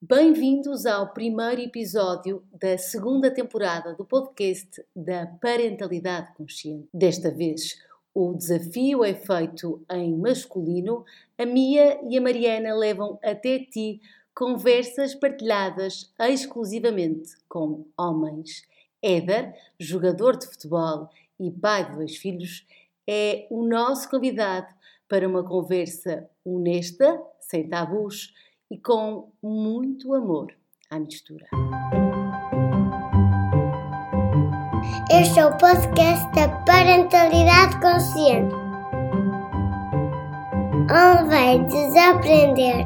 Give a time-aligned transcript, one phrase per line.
[0.00, 6.88] Bem-vindos ao primeiro episódio da segunda temporada do podcast da Parentalidade Consciente.
[6.94, 7.82] Desta vez,
[8.14, 11.04] o desafio é feito em masculino.
[11.36, 14.00] A Mia e a Mariana levam até ti
[14.32, 18.62] conversas partilhadas exclusivamente com homens.
[19.02, 21.10] Éder, jogador de futebol
[21.40, 22.64] e pai de dois filhos,
[23.04, 24.72] é o nosso convidado
[25.08, 28.32] para uma conversa honesta, sem tabus
[28.70, 30.52] e com muito amor
[30.90, 31.46] à mistura.
[35.10, 38.54] Este é o podcast da Parentalidade Consciente,
[40.90, 42.84] onde vai desaprender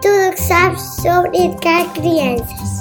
[0.00, 2.73] tudo o que sabes sobre educar crianças.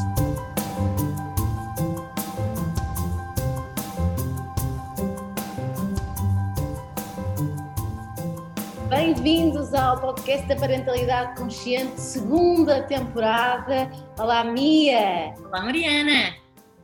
[9.14, 13.88] Bem-vindos ao podcast da Parentalidade Consciente, segunda temporada.
[14.20, 15.36] Olá, Mia!
[15.38, 16.36] Olá, Mariana!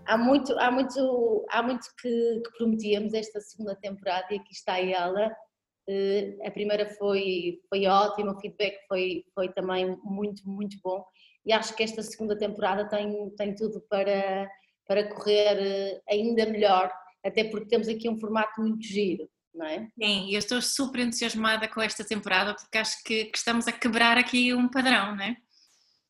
[0.05, 4.79] Há muito, há muito, há muito que, que prometíamos esta segunda temporada e aqui está
[4.79, 5.35] ela.
[5.89, 11.03] Uh, a primeira foi, foi ótima, o feedback foi, foi também muito, muito bom
[11.43, 14.47] e acho que esta segunda temporada tem, tem tudo para,
[14.87, 16.91] para correr eh, ainda melhor,
[17.25, 19.27] até porque temos aqui um formato muito giro
[19.59, 19.87] não é?
[20.01, 24.17] Sim, eu estou super entusiasmada com esta temporada porque acho que, que, estamos a quebrar
[24.17, 25.35] aqui um padrão, não é?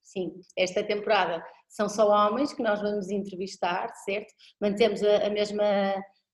[0.03, 4.33] Sim, esta temporada são só homens que nós vamos entrevistar, certo?
[4.61, 5.65] Mantemos a, a mesma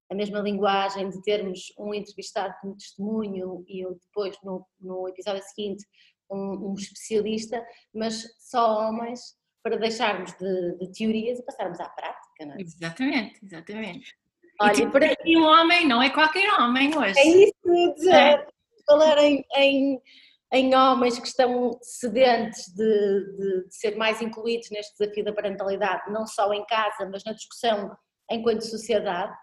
[0.07, 5.83] a mesma linguagem de termos um entrevistado como testemunho e depois no, no episódio seguinte
[6.29, 9.19] um, um, especialista, mas só homens
[9.63, 12.61] para deixarmos de, de teorias e passarmos à prática, não é?
[12.61, 14.15] Exatamente, exatamente.
[14.61, 17.19] Olha, e para um homem não é qualquer homem hoje.
[17.19, 18.47] É isso, é.
[18.85, 20.01] falar em, em,
[20.53, 26.11] em, homens que estão sedentes de, de, de, ser mais incluídos neste desafio da parentalidade,
[26.11, 27.95] não só em casa, mas na discussão
[28.31, 29.33] enquanto sociedade.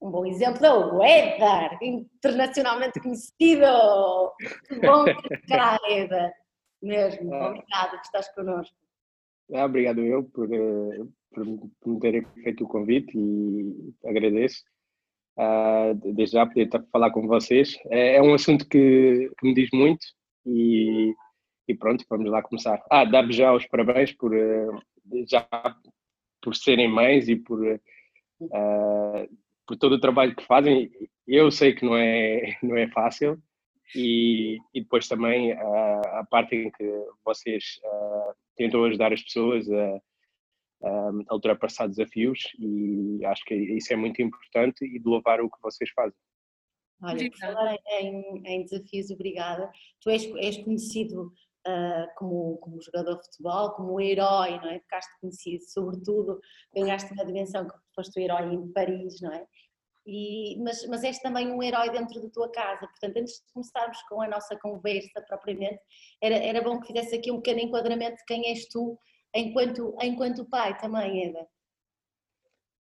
[0.00, 3.64] Um bom exemplo é o Edgar, internacionalmente conhecido.
[4.68, 5.04] Que bom
[5.48, 5.78] cá.
[6.82, 7.48] Mesmo, ah.
[7.48, 8.76] obrigada por estás connosco.
[9.54, 14.62] Ah, obrigado eu por, eh, por, me terem feito o convite e agradeço.
[15.36, 17.76] Uh, desde já poder falar com vocês.
[17.90, 20.06] É, é um assunto que, que, me diz muito
[20.46, 21.12] e,
[21.66, 22.80] e, pronto, vamos lá começar.
[22.88, 24.80] Ah, dar-vos já os parabéns por, uh,
[25.28, 25.46] já,
[26.40, 29.28] por serem mães e por, uh,
[29.66, 30.88] por todo o trabalho que fazem.
[31.26, 33.36] Eu sei que não é, não é fácil
[33.94, 36.84] e, e depois também a parte em que
[37.24, 37.80] vocês
[38.56, 40.00] tentam ajudar as pessoas a
[40.84, 45.50] um, a ultrapassar desafios e acho que isso é muito importante e de louvar o
[45.50, 46.18] que vocês fazem.
[47.02, 49.70] Olha, por falar em, em, desafios, obrigada.
[50.00, 51.32] Tu és, és conhecido
[51.66, 54.78] uh, como, como jogador de futebol, como herói, não é?
[54.80, 56.40] Ficaste conhecido, sobretudo,
[56.74, 59.46] ganhaste uma dimensão que foste o herói em Paris, não é?
[60.06, 62.86] E, mas, mas és também um herói dentro da tua casa.
[62.86, 65.80] Portanto, antes de começarmos com a nossa conversa propriamente,
[66.22, 68.98] era, era bom que fizesse aqui um pequeno enquadramento de quem és tu
[69.34, 71.46] enquanto, enquanto pai também, Eda?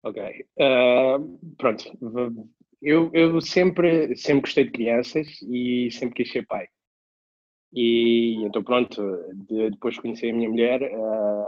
[0.03, 0.45] Ok.
[0.57, 1.83] Uh, pronto.
[2.81, 6.67] Eu, eu sempre, sempre gostei de crianças e sempre quis ser pai.
[7.73, 9.01] E então, pronto,
[9.47, 11.47] de, depois de conhecer a minha mulher, uh,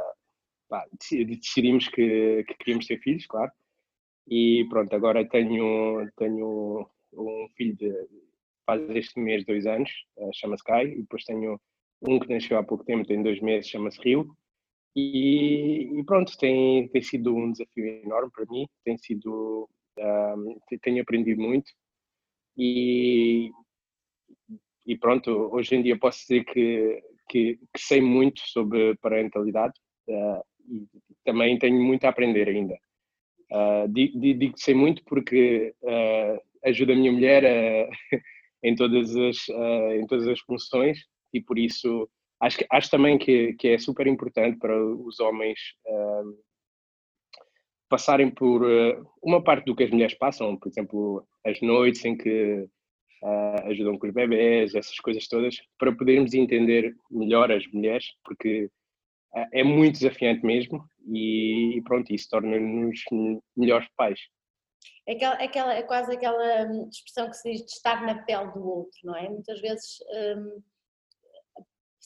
[0.69, 3.52] pá, decidimos que, que, queríamos ter filhos, claro.
[4.28, 7.91] E pronto, agora tenho, tenho um filho de
[8.66, 11.59] faz este mês dois anos, uh, chama-se Kai, e depois tenho
[12.02, 14.34] um que nasceu há pouco tempo, tem dois meses, chama-se Rio,
[14.96, 19.68] e, e, pronto, tem, tem sido um desafio enorme para mim, tem sido,
[19.98, 21.72] um, tenho aprendido muito
[22.56, 23.52] e,
[24.86, 29.74] e pronto, hoje em dia posso dizer que, que, que sei muito sobre parentalidade
[30.09, 30.88] uh, e
[31.26, 32.78] também tenho muito a aprender ainda.
[33.52, 37.44] Uh, digo, digo que sei muito porque uh, ajuda a minha mulher
[38.64, 39.50] em, todas as,
[39.96, 41.00] em todas as funções
[41.34, 42.09] e por isso
[42.44, 46.38] acho, acho também que, que é super importante para os homens uh,
[47.90, 52.17] passarem por uh, uma parte do que as mulheres passam, por exemplo, as noites em
[52.17, 52.67] que
[53.23, 58.70] uh, ajudam com os bebés, essas coisas todas, para podermos entender melhor as mulheres, porque
[59.35, 63.00] ah, é muito desafiante mesmo e, pronto, isso torna-nos
[63.56, 64.20] melhores pais.
[65.08, 68.66] Aquela, aquela, é quase aquela hum, expressão que se diz de estar na pele do
[68.66, 69.29] outro, não é?
[69.29, 70.00] Muitas vezes.
[70.38, 70.62] Um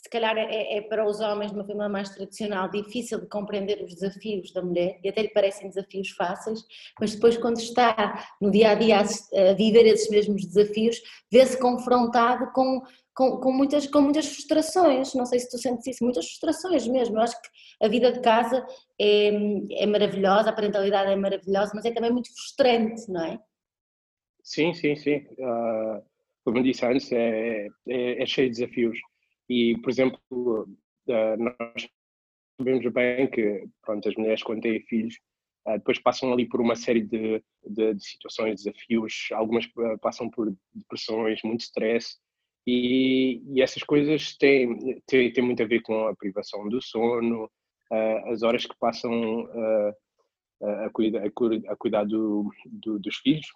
[0.08, 3.84] se calhar é, é, para os homens de uma família mais tradicional difícil de compreender
[3.84, 6.62] os desafios da mulher e até lhe parecem desafios fáceis,
[6.98, 12.54] mas depois quando está no dia a dia a, viver esses mesmos desafios, vê-se confrontado
[12.54, 12.82] com,
[13.14, 17.18] com, com, muitas, com muitas frustrações, não sei se tu sentes isso, muitas frustrações mesmo,
[17.18, 17.50] eu acho que
[17.84, 18.66] a vida de casa
[18.98, 19.28] é,
[19.72, 23.38] é maravilhosa, a parentalidade é maravilhosa, mas é também muito frustrante, não é?
[24.42, 25.18] Sim, sim, sim.
[25.38, 26.02] Uh,
[26.46, 28.98] como disse antes, é, é, é cheio de desafios
[29.50, 31.90] e, por exemplo, uh, nós
[32.60, 35.16] sabemos bem que pronto, as mulheres, quando têm filhos,
[35.68, 40.30] uh, depois passam ali por uma série de, de, de situações, desafios, algumas uh, passam
[40.30, 42.18] por depressões, muito stress,
[42.66, 47.50] e, e essas coisas têm, têm, têm, muito a ver com a privação do sono,
[48.26, 49.48] as horas que passam
[50.62, 53.48] a, cuida, a, cuidar do, do, dos filhos.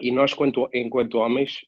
[0.00, 1.58] E nós, quanto, enquanto homens,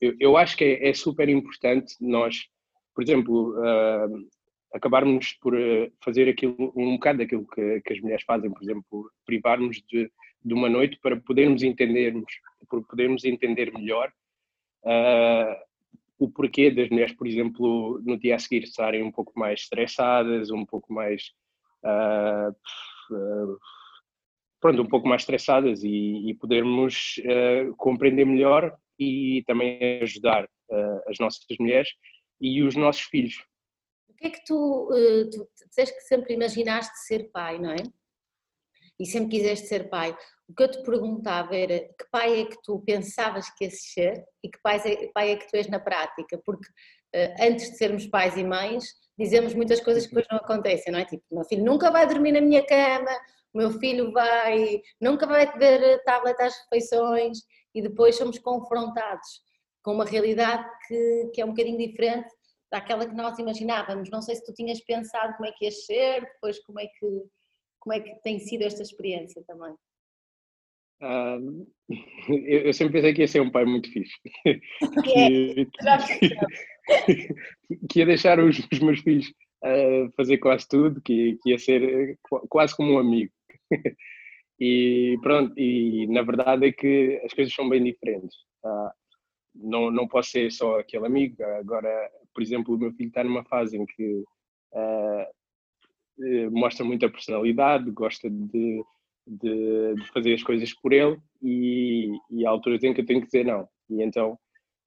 [0.00, 2.48] eu, eu acho que é, é, super importante nós,
[2.94, 4.28] por exemplo, uh,
[4.72, 9.10] acabarmos por uh, fazer aquilo, um bocado daquilo que, que, as mulheres fazem, por exemplo,
[9.26, 10.10] privarmos de,
[10.44, 12.32] de uma noite para podermos entendermos,
[12.68, 14.10] para podermos entender melhor
[14.84, 15.54] uh,
[16.18, 20.50] o porquê das mulheres, por exemplo, no dia a seguir estarem um pouco mais estressadas,
[20.50, 21.32] um pouco mais
[21.84, 22.50] uh,
[23.14, 23.58] uh,
[24.60, 27.18] pronto, um pouco mais estressadas e, e podermos
[27.78, 31.88] compreender melhor e também ajudar uh, as nossas mulheres
[32.38, 33.42] e os nossos filhos.
[34.08, 37.82] O que é que tu, uh, tu disseste que sempre imaginaste ser pai, não é?
[38.98, 40.14] E sempre quiseste ser pai.
[40.46, 44.22] O que eu te perguntava era que pai é que tu pensavas que ias ser
[44.44, 46.38] e que pai é, pai é que tu és na prática?
[46.44, 46.68] Porque
[47.16, 48.84] uh, antes de sermos pais e mães,
[49.18, 51.06] dizemos muitas coisas que depois não acontecem, não é?
[51.06, 53.10] Tipo, meu filho nunca vai dormir na minha cama,
[53.54, 57.38] o meu filho vai, nunca vai ver tablet às refeições
[57.74, 59.42] e depois somos confrontados
[59.82, 62.28] com uma realidade que, que é um bocadinho diferente
[62.70, 64.10] daquela que nós imaginávamos.
[64.10, 67.06] Não sei se tu tinhas pensado como é que ia ser, depois como é que,
[67.80, 69.74] como é que tem sido esta experiência também.
[71.02, 71.66] Uh,
[72.46, 74.14] eu, eu, sempre pensei que ia ser um pai muito fixe.
[75.02, 76.36] Que, que,
[77.88, 79.26] que ia deixar os, os meus filhos
[79.64, 82.18] uh, fazer quase tudo, que, que ia ser
[82.48, 83.32] quase como um amigo.
[84.60, 88.36] E pronto, e na verdade é que as coisas são bem diferentes.
[88.62, 88.90] Uh,
[89.54, 91.42] não, não posso ser só aquele amigo.
[91.42, 94.22] Agora, por exemplo, o meu filho está numa fase em que
[94.72, 95.26] uh,
[96.50, 98.84] mostra muita personalidade, gosta de,
[99.26, 103.20] de, de, fazer as coisas por ele e, e há alturas em que eu tenho
[103.20, 103.66] que dizer não.
[103.88, 104.38] E então,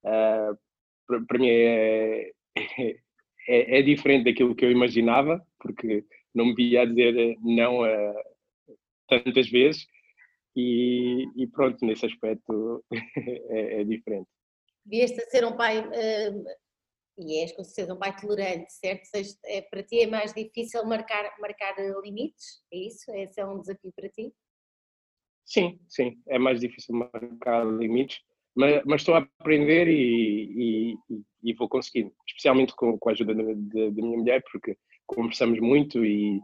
[0.05, 2.31] uh, para mim é,
[3.47, 8.13] é, é, diferente daquilo que eu imaginava, porque não me via a dizer não a,
[9.21, 9.85] tantas vezes
[10.55, 12.83] e, e pronto, nesse aspecto
[13.49, 14.29] é, é diferente.
[14.85, 16.43] Vieste a ser um pai, uh,
[17.17, 19.05] e és com certeza um pai tolerante, certo?
[19.05, 23.11] Seja, é, para ti é mais difícil marcar, marcar limites, é isso?
[23.15, 24.33] Esse é um desafio para ti?
[25.45, 28.19] Sim, sim, é mais difícil marcar limites,
[28.55, 33.33] mas, mas estou a aprender e, e, e, vou conseguindo, especialmente com, com a ajuda
[33.35, 36.39] da minha mulher, porque conversamos muito e,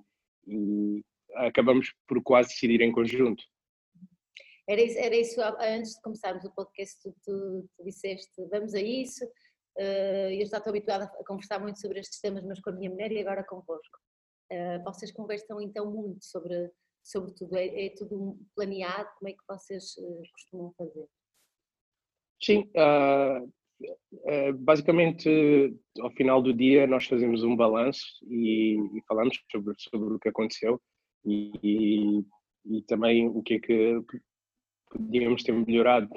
[0.48, 1.02] e,
[1.36, 3.44] acabamos por quase decidir em conjunto.
[4.70, 8.80] Era isso, era isso antes de começarmos o podcast, tu, tu, tu disseste vamos a
[8.80, 9.26] isso.
[9.76, 12.92] Uh, eu já estou habituada a conversar muito sobre estes temas, mas com a minha
[12.92, 13.98] mulher e agora convosco.
[14.52, 16.72] Uh, vocês conversam então muito sobre,
[17.04, 19.10] sobre tudo, é, é tudo planeado?
[19.18, 21.08] Como é que vocês uh, costumam fazer?
[22.40, 23.52] Sim, uh,
[24.60, 30.20] basicamente ao final do dia nós fazemos um balanço e, e falamos sobre, sobre o
[30.20, 30.80] que aconteceu
[31.26, 32.24] e,
[32.66, 34.02] e também o que é que
[34.90, 36.10] podíamos ter melhorado.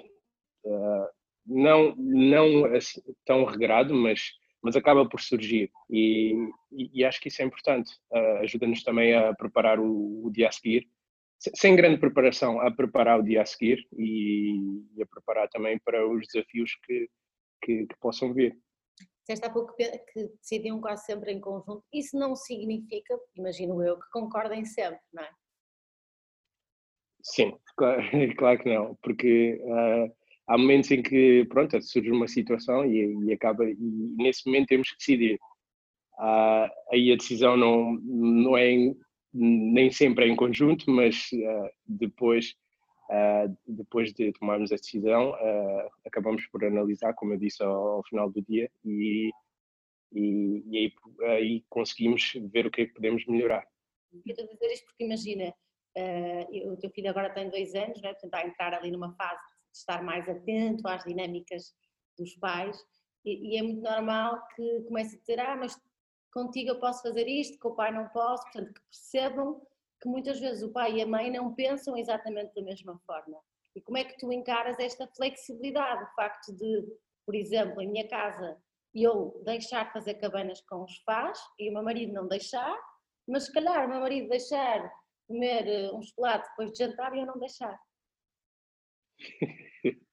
[0.65, 1.07] Uh,
[1.47, 4.31] não não assim, tão regrado, mas,
[4.63, 6.35] mas acaba por surgir e,
[6.71, 7.93] e, e acho que isso é importante.
[8.11, 10.89] Uh, Ajuda-nos também a preparar o, o, dia a seguir,
[11.39, 16.07] sem grande preparação, a preparar o dia a seguir e, e a preparar também para
[16.09, 17.09] os desafios que,
[17.63, 18.57] que, que possam vir.
[19.23, 21.85] Disseste há pouco que decidiam quase sempre em conjunto.
[21.93, 25.31] Isso não significa, imagino eu, que concordem sempre, não é?
[27.23, 28.03] Sim, claro,
[28.37, 30.13] claro que não, porque uh,
[30.49, 34.91] há momentos em que, pronto, surge uma situação e, e acaba, e nesse momento temos
[34.91, 35.39] que decidir.
[36.19, 38.97] Uh, aí a decisão não, não é em,
[39.33, 42.57] nem sempre é em conjunto, mas uh, depois
[43.13, 48.05] Uh, depois de tomarmos a decisão, uh, acabamos por analisar, como eu disse, ao, ao
[48.05, 49.31] final do dia e,
[50.11, 50.93] e, e aí,
[51.37, 53.67] aí, conseguimos ver o que é que podemos melhorar.
[54.15, 55.55] Eu estou a dizer isto porque imagina,
[55.99, 58.15] uh, o teu filho agora tem dois anos, né?
[58.15, 61.75] portanto vai entrar ali numa fase de estar mais atento às dinâmicas
[62.19, 62.79] dos pais
[63.27, 65.79] E, e, é muito normal que comece a dizer, ah, mas
[66.33, 69.61] contigo eu posso fazer isto, com o pai não posso, portanto, que percebam
[70.03, 73.39] que muitas vezes o pai e a mãe não pensam exatamente da mesma forma.
[73.75, 76.85] E como é que tu encaras esta flexibilidade, o facto de,
[77.25, 78.61] por exemplo, em minha casa,
[78.93, 82.77] eu deixar fazer cabanas com os pais e o meu marido não deixar,
[83.27, 84.93] mas se calhar o meu marido deixar
[85.27, 87.79] comer eh, um chocolate depois de jantar e eu não deixar.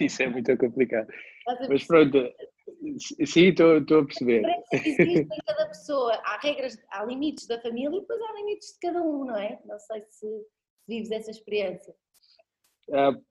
[0.00, 1.08] Isso é muito complicado.
[1.68, 2.18] Mas pronto,
[3.26, 4.42] sim, estou a perceber.
[4.72, 8.80] Existe em cada pessoa, há regras, há limites da família e depois há limites de
[8.80, 9.58] cada um, não é?
[9.64, 10.26] Não sei se
[10.88, 11.94] vives essa experiência.
[12.88, 13.22] Uh,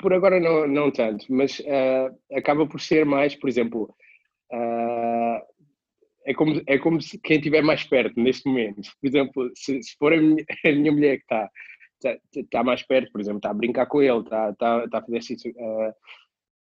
[0.00, 3.94] por agora não, não tanto, mas uh, acaba por ser mais, por exemplo,
[4.52, 5.40] uh,
[6.26, 8.90] é como, é como se quem estiver mais perto neste momento.
[9.00, 11.50] Por exemplo, se, se for a minha, a minha mulher que está
[12.04, 15.02] está tá mais perto, por exemplo, está a brincar com ele, está, está, está a
[15.02, 15.18] fazer,
[15.50, 15.94] uh,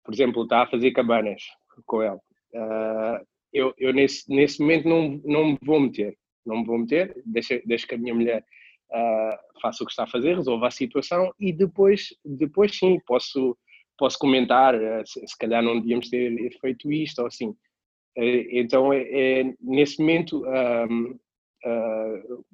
[0.04, 1.42] por exemplo, está a fazer cabanas
[1.86, 2.20] com ele.
[2.54, 7.22] Uh, eu, eu nesse, nesse momento não, não me vou meter, não me vou meter,
[7.26, 8.44] deixa, deixa que a minha mulher
[8.92, 13.58] uh, faça o que está a fazer, resolva a situação e depois, depois sim, posso,
[13.98, 14.76] posso comentar,
[15.06, 17.56] se, se calhar não devíamos ter feito isto ou assim.
[18.16, 20.44] então, é, é, nesse momento,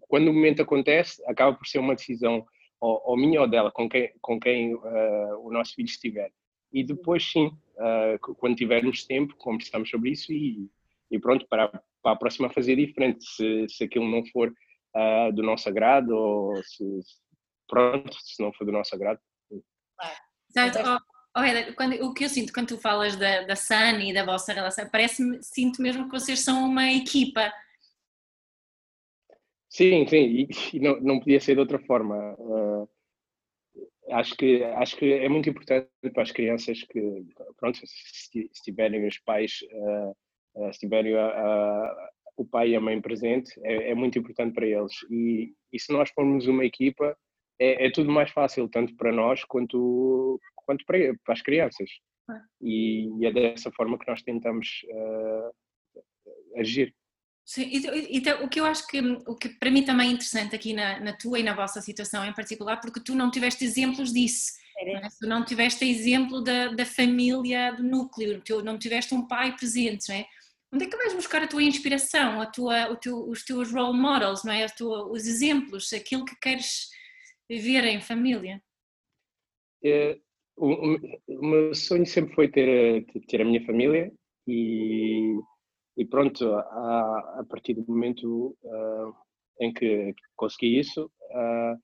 [0.01, 2.45] quando o momento acontece, acaba por ser uma decisão
[2.79, 6.31] ou, ou minha ou dela, com quem, com quem uh, o nosso filho estiver.
[6.71, 10.69] E depois, sim, uh, quando tivermos tempo, conversamos sobre isso e,
[11.09, 11.67] e pronto, para,
[12.01, 16.63] para a próxima fazer diferente, se, se aquilo não for uh, do nosso agrado ou
[16.63, 16.83] se,
[17.67, 19.19] pronto, se não for do nosso agrado.
[20.49, 20.79] Exato.
[21.35, 24.25] Oh, oh, quando, o que eu sinto quando tu falas da, da Sun e da
[24.25, 27.51] vossa relação, parece-me, sinto mesmo que vocês são uma equipa
[29.69, 32.35] Sim, sim, e, e não, não podia ser de outra forma.
[32.39, 32.89] Uh,
[34.11, 37.25] acho, que, acho que é muito importante para as crianças que,
[37.57, 42.81] pronto, se, se tiverem os pais, uh, se tiverem a, a, o pai e a
[42.81, 44.93] mãe presente, é, é, muito importante para eles.
[45.09, 47.15] E, e se nós formos uma equipa,
[47.59, 51.89] é, é, tudo mais fácil, tanto para nós quanto, quanto para, para as crianças.
[52.61, 54.85] E, e, é dessa forma que nós tentamos
[56.55, 56.93] agir.
[57.49, 57.67] Sim,
[58.11, 60.99] então, o que eu acho que, o que para mim também é interessante aqui na,
[60.99, 64.97] na tua e na vossa situação em particular, porque tu não tiveste exemplos disso, não
[64.97, 65.07] é?
[65.19, 70.09] tu não tiveste exemplo da, da família, do núcleo, tu não tiveste um pai presente,
[70.09, 70.27] não é?
[70.71, 73.97] Onde é que vais buscar a tua inspiração, a tua, o teu, os teus role
[73.97, 74.67] models, não é?
[74.67, 76.87] Tua, os exemplos, aquilo que queres
[77.49, 78.61] ver em família?
[79.83, 80.19] É,
[80.55, 84.13] o, o, meu sonho sempre foi ter, ter a minha família
[84.47, 85.33] e
[85.99, 89.13] e pronto, a, a partir do momento uh,
[89.59, 91.77] em que consegui isso, uh,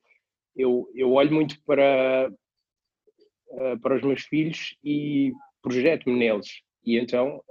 [0.56, 2.32] eu, eu olho muito para,
[3.50, 6.62] uh, para os meus filhos e projeto-me neles.
[6.82, 7.42] E então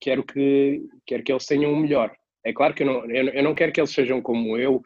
[0.00, 2.14] quero, que, quero que eles tenham o melhor.
[2.44, 4.82] É claro que eu não, eu, eu não quero que eles sejam como eu,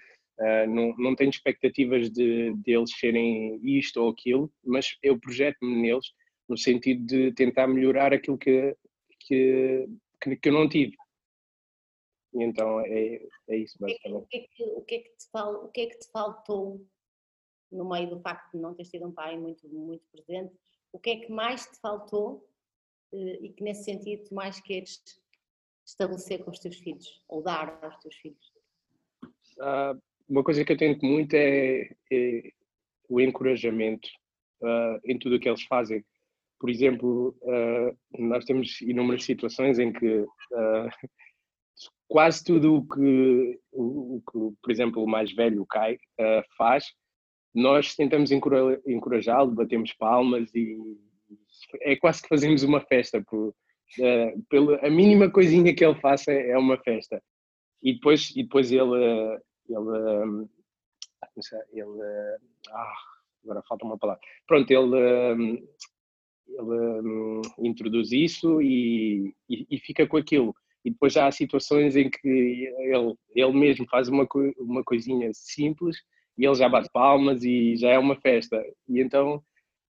[0.68, 6.12] não, não tenho expectativas de, de eles serem isto ou aquilo, mas eu projeto-me neles
[6.48, 8.76] no sentido de tentar melhorar aquilo que,
[9.20, 9.88] que,
[10.20, 10.96] que, que eu não tive.
[12.34, 14.24] E então é, é isso basicamente.
[14.24, 16.10] O que é que, o, que é que te fal, o que é que te
[16.10, 16.86] faltou
[17.70, 20.54] no meio do facto de não teres tido um pai muito, muito presente?
[20.92, 22.48] O que é que mais te faltou
[23.12, 25.02] eh, e que nesse sentido tu mais queres
[25.86, 28.52] estabelecer com os teus filhos ou dar aos teus filhos?
[29.58, 32.52] Uh, uma coisa que eu tento muito é, é
[33.08, 34.08] o encorajamento
[34.60, 36.04] uh, em tudo o que eles fazem
[36.58, 40.90] por exemplo, uh, nós temos inúmeras situações em que uh,
[42.08, 46.86] quase tudo o que, o, que, por exemplo, o mais velho, o Kai, uh, faz,
[47.54, 50.76] nós tentamos encorajá-lo, batemos palmas e
[51.82, 53.22] é quase que fazemos uma festa.
[53.22, 53.54] Por,
[54.48, 57.22] pela, a mínima coisinha que ele faça é uma festa.
[57.82, 58.94] E depois, e depois ele,
[59.68, 60.48] ele,
[61.72, 62.38] ele,
[62.70, 62.94] ah,
[63.44, 64.20] agora falta uma palavra.
[64.46, 65.62] Pronto, ele
[66.48, 70.54] ele um, introduz isso e, e, e, fica com aquilo.
[70.84, 74.26] E depois já há situações em que ele, ele mesmo faz uma,
[74.58, 75.98] uma coisinha simples
[76.36, 78.62] e ele já bate palmas e já é uma festa.
[78.88, 79.42] E então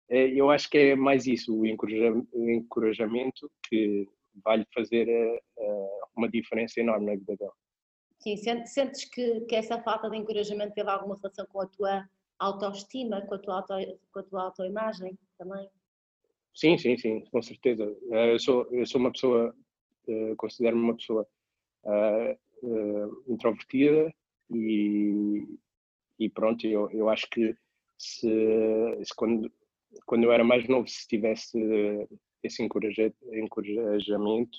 [0.09, 4.09] eh, eu acho que é mais isso, o encorajamento que
[4.45, 7.53] vai-lhe fazer eh, eh, uma diferença enorme na vida dele.
[8.19, 8.37] Sim,
[8.67, 13.35] sentes que, que essa falta de encorajamento teve alguma relação com a tua autoestima, com
[13.35, 13.75] a tua, auto,
[14.13, 15.69] com a tua autoimagem também?
[16.59, 17.85] Sim, sim, sim, com certeza.
[18.11, 19.55] Eh, eu sou, eu sou uma pessoa,
[20.09, 21.25] eh, considero-me uma pessoa
[21.85, 24.13] uh, introvertida
[24.51, 25.47] e,
[26.19, 27.57] e pronto, eu, eu acho que
[27.97, 28.29] se,
[29.05, 29.53] se, quando,
[30.05, 31.57] quando eu era mais novo, se tivesse
[32.43, 34.59] esse encorajamento,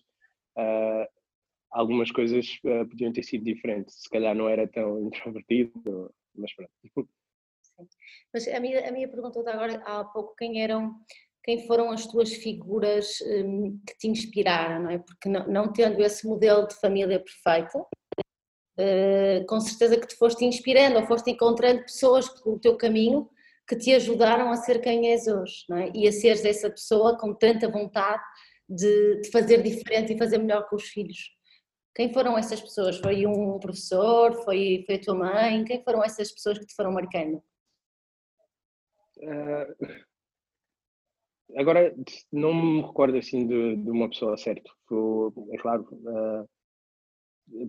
[0.57, 1.05] uh,
[1.69, 4.03] algumas coisas uh, podiam ter sido diferentes.
[4.03, 6.71] Se calhar não era tão introvertido, mas pronto.
[7.61, 7.87] Sim.
[8.33, 10.95] Mas a minha, a minha pergunta agora há pouco, quem eram,
[11.43, 14.99] quem foram as tuas figuras um, que te inspiraram, não é?
[14.99, 20.45] Porque não, não tendo esse modelo de família perfeita, uh, com certeza que te foste
[20.45, 23.29] inspirando ou foste encontrando pessoas pelo teu caminho
[23.67, 25.91] que te ajudaram a ser quem és hoje, não é?
[25.93, 28.23] E a seres essa pessoa com tanta vontade
[28.67, 31.17] de, de fazer diferente e fazer melhor com os filhos.
[31.95, 32.97] Quem foram essas pessoas?
[32.97, 34.33] Foi um professor?
[34.43, 35.63] Foi, foi a tua mãe?
[35.65, 37.43] Quem foram essas pessoas que te foram marcando?
[39.17, 40.08] Uh,
[41.55, 41.95] agora,
[42.31, 44.69] não me recordo assim de, de uma pessoa certa.
[45.53, 46.47] É claro, uh,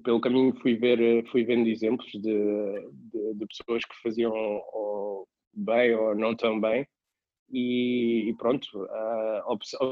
[0.02, 5.94] pelo caminho fui ver fui vendo exemplos de, de, de pessoas que faziam ou bem
[5.94, 6.86] ou não tão bem
[7.50, 9.42] e, e pronto uh,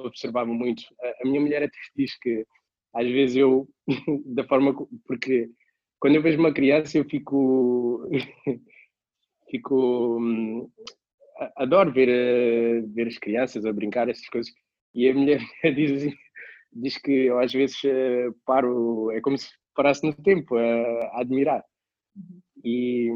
[0.04, 0.82] observava muito
[1.22, 2.46] a minha mulher até diz que
[2.94, 3.68] às vezes eu,
[4.34, 4.74] da forma.
[5.06, 5.50] Porque
[6.00, 8.08] quando eu vejo uma criança, eu fico.
[9.50, 10.70] fico.
[11.56, 14.52] Adoro ver, eh, ver as crianças a brincar, essas coisas.
[14.94, 15.40] E a mulher
[15.76, 16.16] diz assim,
[16.72, 21.20] diz que eu às vezes eh, paro, é como se parasse no tempo a, a
[21.20, 21.64] admirar.
[22.64, 23.08] E,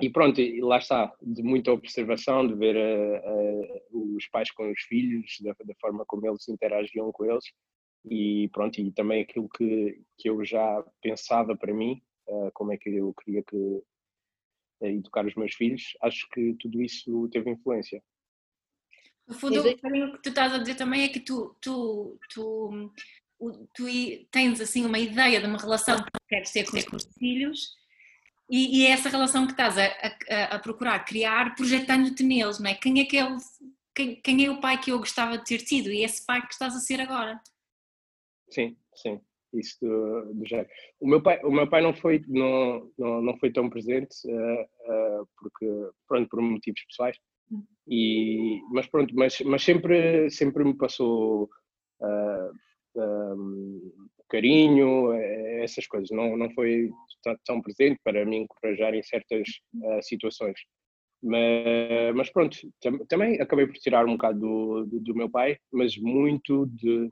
[0.00, 4.80] e pronto, e lá está, de muita observação, de ver uh, os pais com os
[4.82, 7.44] filhos, da, da, forma como eles interagiam com eles,
[8.10, 12.00] e pronto, e também aquilo que, que eu já pensava para mim,
[12.54, 13.82] como é que eu queria que
[14.80, 18.02] educar os meus filhos, acho que tudo isso teve influência.
[19.26, 22.92] No fundo, o que tu estás a dizer também é que tu, tu, tu,
[23.74, 23.84] tu
[24.30, 27.74] tens assim uma ideia de uma relação que queres ter com os filhos
[28.48, 32.70] e, e é essa relação que estás a, a, a procurar criar projetando-te neles, não
[32.70, 32.74] é?
[32.74, 33.36] Quem é que é o,
[33.92, 36.52] quem, quem é o pai que eu gostava de ter tido e esse pai que
[36.52, 37.40] estás a ser agora?
[38.48, 39.20] Sim, sim,
[39.52, 40.68] isso do, do género.
[41.00, 44.62] O meu pai, o meu pai não foi não, não, não foi tão presente uh,
[44.62, 45.66] uh, porque
[46.08, 47.16] pronto por motivos pessoais.
[47.50, 47.62] Hum.
[47.88, 51.44] E mas pronto, mas, mas sempre sempre me passou
[52.00, 52.50] uh,
[52.96, 53.92] eh, um,
[54.28, 56.10] carinho, essas coisas.
[56.10, 56.90] Não não foi
[57.44, 59.48] tão presente para me encorajar em certas
[60.02, 60.58] situações.
[61.22, 65.58] Mas, mas pronto, tam, também acabei por tirar um bocado do, do, do meu pai,
[65.72, 67.08] mas muito de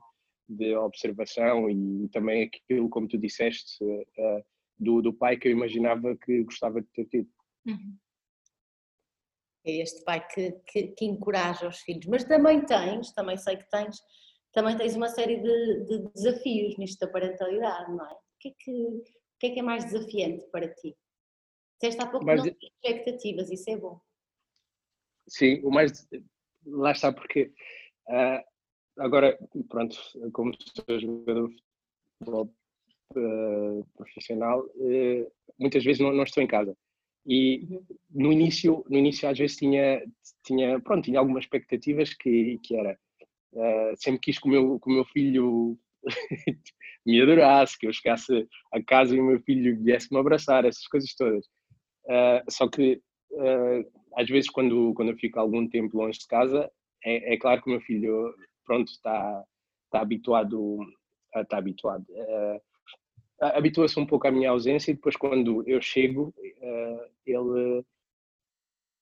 [0.47, 4.45] de observação e também aquilo, como tu disseste, uh,
[4.77, 7.29] do, do pai que eu imaginava que gostava de ter tido.
[7.65, 7.97] Uhum.
[9.65, 13.67] É este pai que, que, que, encoraja os filhos, mas também tens, também sei que
[13.69, 13.99] tens,
[14.53, 18.13] também tens uma série de, de desafios nisto da parentalidade, não é?
[18.13, 19.03] O que é que, o
[19.39, 20.95] que, é, que é mais desafiante para ti?
[21.81, 23.99] Disseste há pouco mas, não tens expectativas, isso é bom.
[25.27, 26.07] Sim, o mais.
[26.67, 27.51] Lá está, porque
[28.07, 28.54] uh,
[28.97, 29.37] agora,
[29.69, 29.97] pronto,
[30.31, 31.55] como sou jogador de
[32.19, 32.53] futebol
[33.15, 36.75] uh, profissional, uh, muitas vezes não, não, estou em casa.
[37.25, 37.85] E uhum.
[38.11, 40.03] no início, no início às vezes tinha,
[40.43, 42.97] tinha, pronto, tinha algumas expectativas que, que era,
[43.53, 45.77] uh, sempre quis que o meu, que o meu filho
[47.05, 50.87] me adorasse, que eu chegasse a casa e o meu filho viesse me abraçar, essas
[50.87, 51.45] coisas todas.
[52.49, 53.01] só que
[54.15, 56.71] às vezes quando, quando eu fico algum tempo longe de casa,
[57.03, 58.33] é, é claro que o meu filho
[58.65, 59.43] pronto, está,
[59.85, 60.79] está habituado,
[61.35, 62.05] está habituado.
[62.09, 62.61] Uh,
[63.39, 67.83] habitua-se um pouco à minha ausência e depois quando eu chego, uh, ele,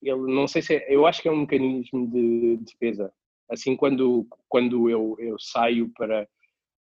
[0.02, 3.13] ele, não sei se é, eu acho que é um mecanismo de defesa.
[3.49, 6.28] Assim, quando, quando eu, eu saio para,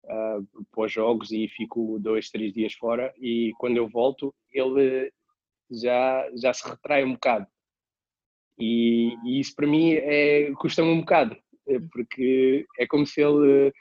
[0.04, 5.12] uh, para os jogos e fico dois, três dias fora e quando eu volto, ele
[5.70, 7.46] já, já se retrai um bocado.
[8.58, 11.36] E, e isso para mim é, custa-me um bocado,
[11.92, 13.72] porque é como se ele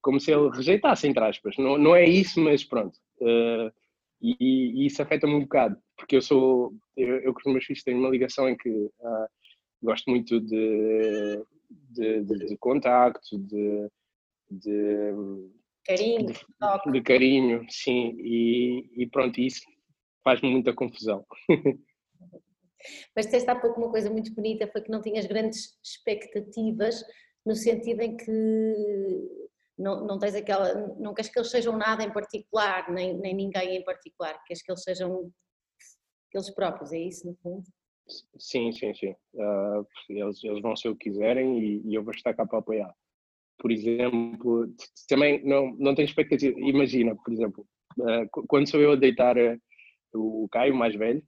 [0.00, 1.56] como se ele rejeitasse, entre aspas.
[1.58, 2.96] Não, não é isso, mas pronto.
[3.20, 3.70] Uh,
[4.20, 4.36] e,
[4.82, 7.98] e, isso afeta-me um bocado, porque eu sou, eu, eu com os meus filhos tenho
[7.98, 9.28] uma ligação em que uh,
[9.82, 11.44] gosto muito de,
[11.90, 13.88] de, de, de contacto, de,
[14.50, 15.12] de
[15.86, 19.62] carinho, de, de, carinho, sim, e, e pronto, isso
[20.24, 21.24] faz-me muita confusão.
[23.14, 27.04] Mas disseste há pouco uma coisa muito bonita, foi que não tinhas grandes expectativas,
[27.44, 28.30] no sentido em que
[29.78, 33.76] não, não tens aquela, não queres que eles sejam nada em particular, nem, nem ninguém
[33.76, 35.30] em particular, queres que eles sejam
[36.34, 37.64] eles próprios, é isso no fundo?
[38.38, 39.14] Sim, sim, sim.
[39.34, 42.58] Uh, eles, eles vão ser o que quiserem e, e eu vou estar cá para
[42.58, 42.94] apoiar.
[43.58, 44.72] Por exemplo,
[45.08, 46.58] também não, não tenho expectativa.
[46.58, 47.66] Imagina, por exemplo,
[47.98, 49.58] uh, quando sou eu a deitar uh,
[50.14, 51.22] o Caio, mais velho,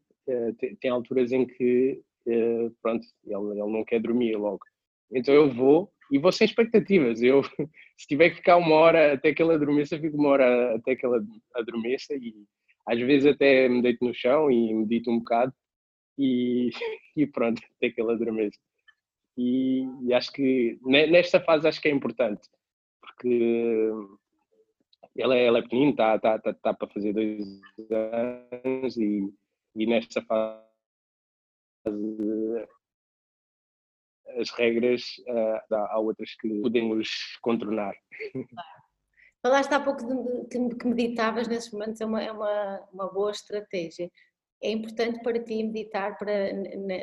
[0.58, 4.60] tem, tem, alturas em que, uh, pronto, ele, ele não quer dormir logo.
[5.12, 7.22] Então eu vou e vou sem expectativas.
[7.22, 7.42] Eu,
[7.96, 11.06] se tiver que ficar uma hora até que ele adormeça, fico uma hora até que
[11.06, 12.34] ele adormeça e
[12.86, 15.52] às vezes até me deito no chão e medito um bocado
[16.18, 16.70] e,
[17.16, 18.58] e pronto, até que ele adormeça.
[19.36, 22.46] E, e, acho que nesta fase acho que é importante,
[23.00, 23.90] porque
[25.16, 27.42] ela, ela é pequenina, está tá, tá, tá para fazer dois
[27.90, 29.32] anos e,
[29.74, 30.60] e nesta fase
[34.38, 37.08] as regras, uh, há outras que podemos
[37.42, 37.94] contornar.
[39.42, 43.30] Falaste há pouco de, que, que meditavas nesses momentos, é uma, é uma, uma boa
[43.30, 44.10] estratégia.
[44.62, 46.52] É importante para ti meditar para,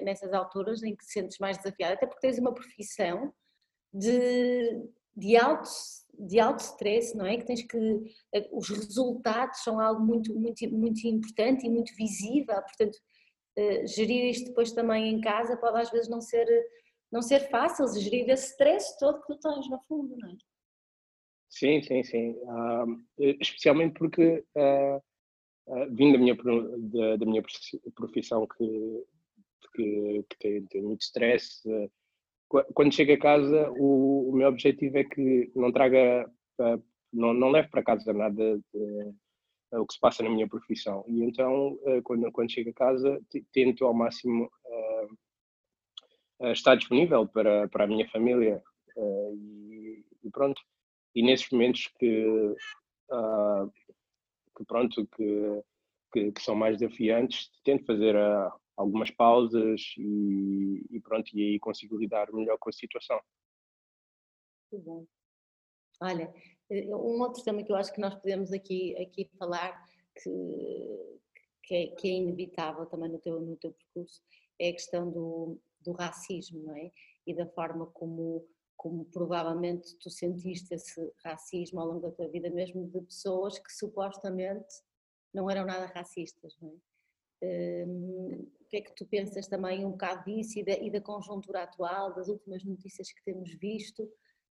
[0.03, 3.33] nessas alturas em que te sentes mais desafiada, até porque tens uma profissão
[3.91, 5.69] de, de alto
[6.19, 7.37] de alto stress, não é?
[7.37, 7.77] Que tens que
[8.33, 12.95] eh, os resultados são algo muito muito muito importante e muito visível, portanto
[13.57, 16.47] uh, gerir isto depois também em casa pode às vezes não ser
[17.11, 20.37] não ser fácil gerir esse stress todo que tu tens no fundo, não é?
[21.49, 22.31] Sim, sim, sim.
[22.31, 23.03] Uh,
[23.39, 24.97] especialmente porque uh,
[25.67, 27.43] uh, vindo da minha, da, da, minha
[27.95, 29.05] profissão que,
[29.73, 31.61] que, que tem, tem, muito stress,
[32.47, 36.29] quando chego a casa o, o, meu objetivo é que não traga,
[37.11, 39.13] não, não leve para casa nada de,
[39.73, 41.03] o que se passa na minha profissão.
[41.07, 43.19] E então, quando, quando chego a casa,
[43.51, 44.49] tento ao máximo
[46.53, 48.63] estar disponível para, para a minha família
[48.97, 50.61] e, e pronto
[51.17, 52.27] e nesses momentos que,
[53.09, 53.71] uh,
[54.55, 55.63] que pronto, que,
[56.13, 61.59] que, que, são mais desafiantes, tento fazer uh, algumas pausas e, e, pronto, e aí
[61.59, 63.19] consigo lidar melhor com a situação.
[64.71, 65.05] Muito bom.
[65.99, 66.31] Olha,
[66.69, 69.83] eh, um outro tema que eu acho que nós podemos aqui, aqui falar,
[70.21, 71.19] que,
[71.63, 74.21] que, é, que é inevitável também no teu, no teu percurso,
[74.59, 76.91] é a questão do, do racismo, não é?
[77.25, 82.47] E da forma como como provavelmente tu sentiste esse racismo ao longo da tua vida,
[82.51, 84.67] mesmo de pessoas que supostamente
[85.33, 87.85] não eram nada racistas, não é?
[87.85, 90.99] Um, o que é que tu pensas também um bocado disso e da, e da,
[90.99, 94.11] conjuntura atual, das últimas notícias que temos visto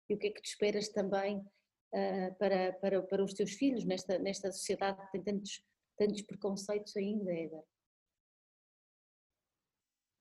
[0.09, 3.85] e o que é que tu esperas também uh, para, para, para os teus filhos
[3.85, 5.65] nesta, nesta sociedade que tem tantos,
[5.99, 7.65] tantos preconceitos ainda, Eder?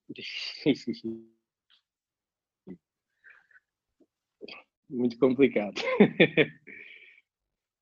[4.90, 5.80] Muito complicado.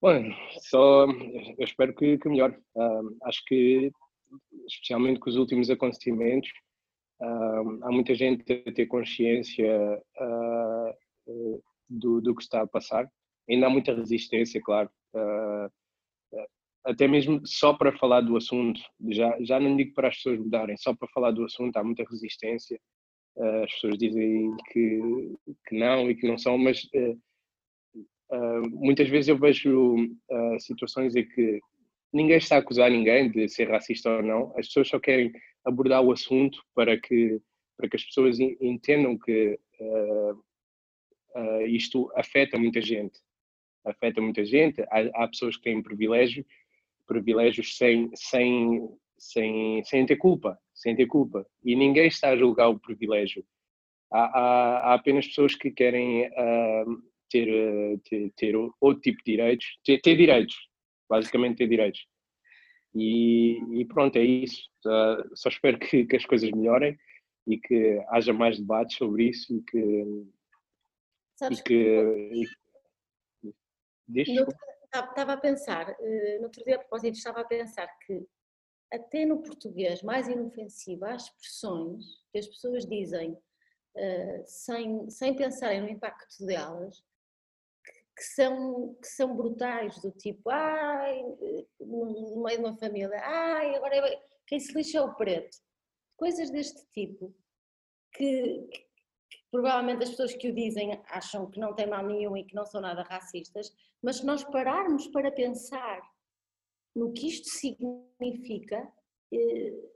[0.01, 0.25] Bom,
[0.61, 2.57] só eu espero que, que melhore.
[2.75, 3.91] Uh, acho que,
[4.67, 6.51] especialmente com os últimos acontecimentos,
[7.21, 13.09] uh, há muita gente a ter consciência uh, do, do que está a passar.
[13.49, 14.89] Ainda há muita resistência, claro.
[16.85, 20.77] até mesmo só para falar do assunto, já, já não digo para as pessoas mudarem,
[20.77, 22.81] só para falar do assunto há muita resistência.
[23.37, 25.01] Uh, as pessoas dizem que,
[25.67, 27.19] que não e que não são, mas uh,
[28.31, 29.97] uh, muitas vezes eu vejo
[30.61, 31.61] situações em que
[32.13, 35.33] ninguém está a acusar ninguém de ser racista ou não, as pessoas só querem
[35.65, 37.41] abordar o assunto para que,
[37.77, 39.59] para que as pessoas entendam que
[41.69, 43.19] isto afeta muita gente.
[43.85, 46.45] Afeta muita gente, há, há pessoas que têm privilégio,
[47.07, 51.47] privilégios sem, sem, sem, sem ter culpa sem ter culpa.
[51.65, 53.45] E ninguém está a julgar o privilégio.
[54.11, 59.33] Há, há, há apenas pessoas que querem uh, ter, uh, ter, ter, outro tipo de
[59.33, 60.57] direitos, ter, ter direitos,
[61.13, 62.07] basicamente ter direitos.
[62.95, 64.63] E, e pronto, é isso.
[64.87, 66.99] Uh, só espero que, que, as coisas melhorem
[67.47, 70.27] e que haja mais debates sobre isso e que.
[71.39, 72.45] Sabes e que.
[74.95, 78.27] Estava a pensar, eh, no outro dia a propósito, estava a pensar que
[78.93, 85.81] até no português mais inofensivo, há expressões que as pessoas dizem uh, sem, sem pensarem
[85.81, 87.03] no impacto delas,
[88.17, 91.23] que, são, que são brutais, do tipo, ai,
[91.81, 95.57] no meio de uma família, ai, agora é, quem se lixa é o preto.
[96.17, 97.35] Coisas deste tipo,
[98.13, 98.79] que, que,
[99.31, 102.55] que provavelmente as pessoas que o dizem acham que não tem mal nenhum e que
[102.55, 106.01] não são nada racistas, mas se nós pararmos para pensar
[106.95, 108.93] no que isto significa,
[109.33, 109.92] eh,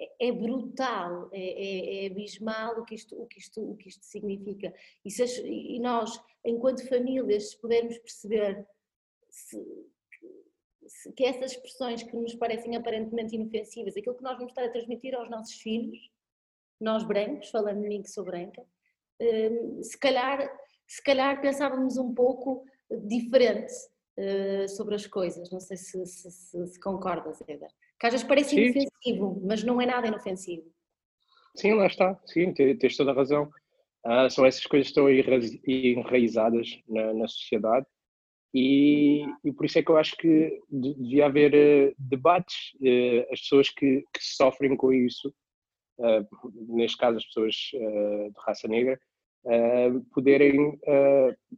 [0.00, 3.88] é, é brutal, é, é, é, abismal o que, isto, o, que isto, o que
[3.88, 4.72] isto significa.
[5.04, 8.66] E, se, e nós, enquanto famílias, pudermos perceber
[9.28, 9.62] se,
[10.86, 14.72] se, que essas expressões que nos parecem aparentemente inofensivas, aquilo que nós vamos estar a
[14.72, 16.10] transmitir aos nossos filhos,
[16.80, 18.64] nós brancos, falando mim que sou branca,
[19.18, 20.50] eh, se calhar,
[20.86, 23.72] se calhar pensávamos um pouco diferente
[24.16, 25.50] uh, sobre as coisas.
[25.50, 27.70] Não sei se, se, se, se concordas, Eder.
[28.00, 28.62] Que às vezes parece Sim.
[28.62, 30.64] inofensivo, mas não é nada inofensivo.
[31.54, 32.18] Sim, lá está.
[32.24, 33.50] Sim, tens toda a razão.
[34.06, 35.10] Uh, são essas coisas que estão
[35.66, 37.86] enraizadas na, na sociedade
[38.54, 43.40] e, e, por isso é que eu acho que devia haver uh, debates, uh, as
[43.40, 45.32] pessoas que, que, sofrem com isso,
[46.68, 48.98] neste caso as pessoas de raça negra,
[50.14, 50.80] poderem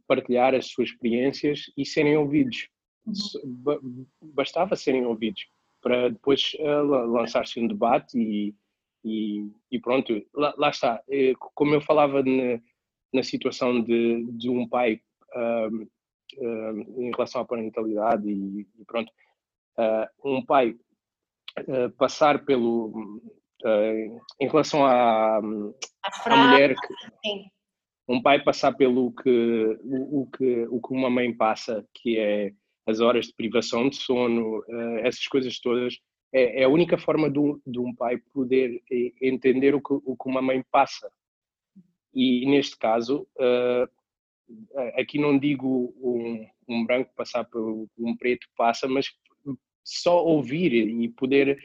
[0.05, 2.67] partilhar as suas experiências e serem ouvidos.
[3.05, 4.05] Uhum.
[4.21, 5.45] Bastava serem ouvidos
[5.83, 8.55] para depois lançar-se um debate e,
[9.03, 11.03] e, e pronto, lá, lá, está.
[11.09, 12.59] Eh, como eu falava na,
[13.13, 15.01] na situação de, de um pai
[15.35, 15.87] um,
[16.39, 19.11] um, em relação à parentalidade e, e pronto,
[19.77, 20.75] uh, um pai
[21.59, 23.19] uh, passar pelo.
[23.61, 26.75] Uh, em relação à, à mulher.
[26.75, 27.53] Que,
[28.05, 32.53] um pai passar pelo que o, o, que o que uma mãe passa, que é
[32.85, 34.63] as horas de privação de sono,
[35.03, 35.97] essas coisas todas,
[36.33, 38.81] é, é a única forma de um, de um, pai poder
[39.21, 41.09] entender o que, o que uma mãe passa.
[42.13, 43.87] E neste caso, uh,
[44.99, 49.07] aqui não digo um, um, branco passar por um preto passa, mas
[49.83, 51.57] só ouvir e poder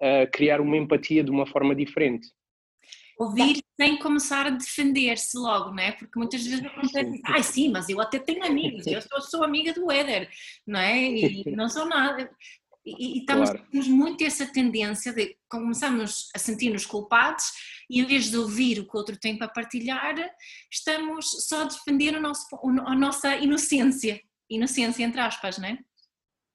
[0.00, 2.28] uh, criar uma empatia de uma forma diferente.
[3.20, 5.92] Ouvir sem começar a defender-se logo, não é?
[5.92, 9.44] Porque muitas vezes acontece, ai ah, sim, mas eu até tenho amigos, eu sou, sou
[9.44, 10.26] amiga do Éder,
[10.66, 11.06] não é?
[11.06, 12.30] E não sou nada.
[12.82, 13.66] E, e estamos, claro.
[13.70, 17.44] temos muito essa tendência de começamos a sentir-nos culpados
[17.90, 20.14] e em vez de ouvir o que o outro tem para partilhar,
[20.72, 22.46] estamos só a defender o nosso,
[22.86, 24.18] a nossa inocência.
[24.48, 25.78] Inocência, entre aspas, não é?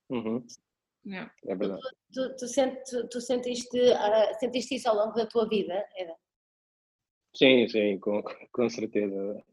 [0.09, 0.43] Uhum.
[1.05, 1.29] Não.
[1.45, 1.81] É verdade.
[2.11, 2.75] Tu, tu, tu, sent,
[3.11, 6.15] tu sentiste, uh, sentiste isso ao longo da tua vida, Eda?
[7.35, 9.43] Sim, sim, com, com certeza.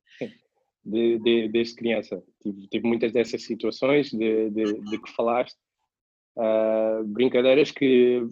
[0.84, 2.22] De, de, desde criança.
[2.40, 5.56] Tive, tive muitas dessas situações de, de, que falaste
[6.34, 8.22] Uh, brincadeiras que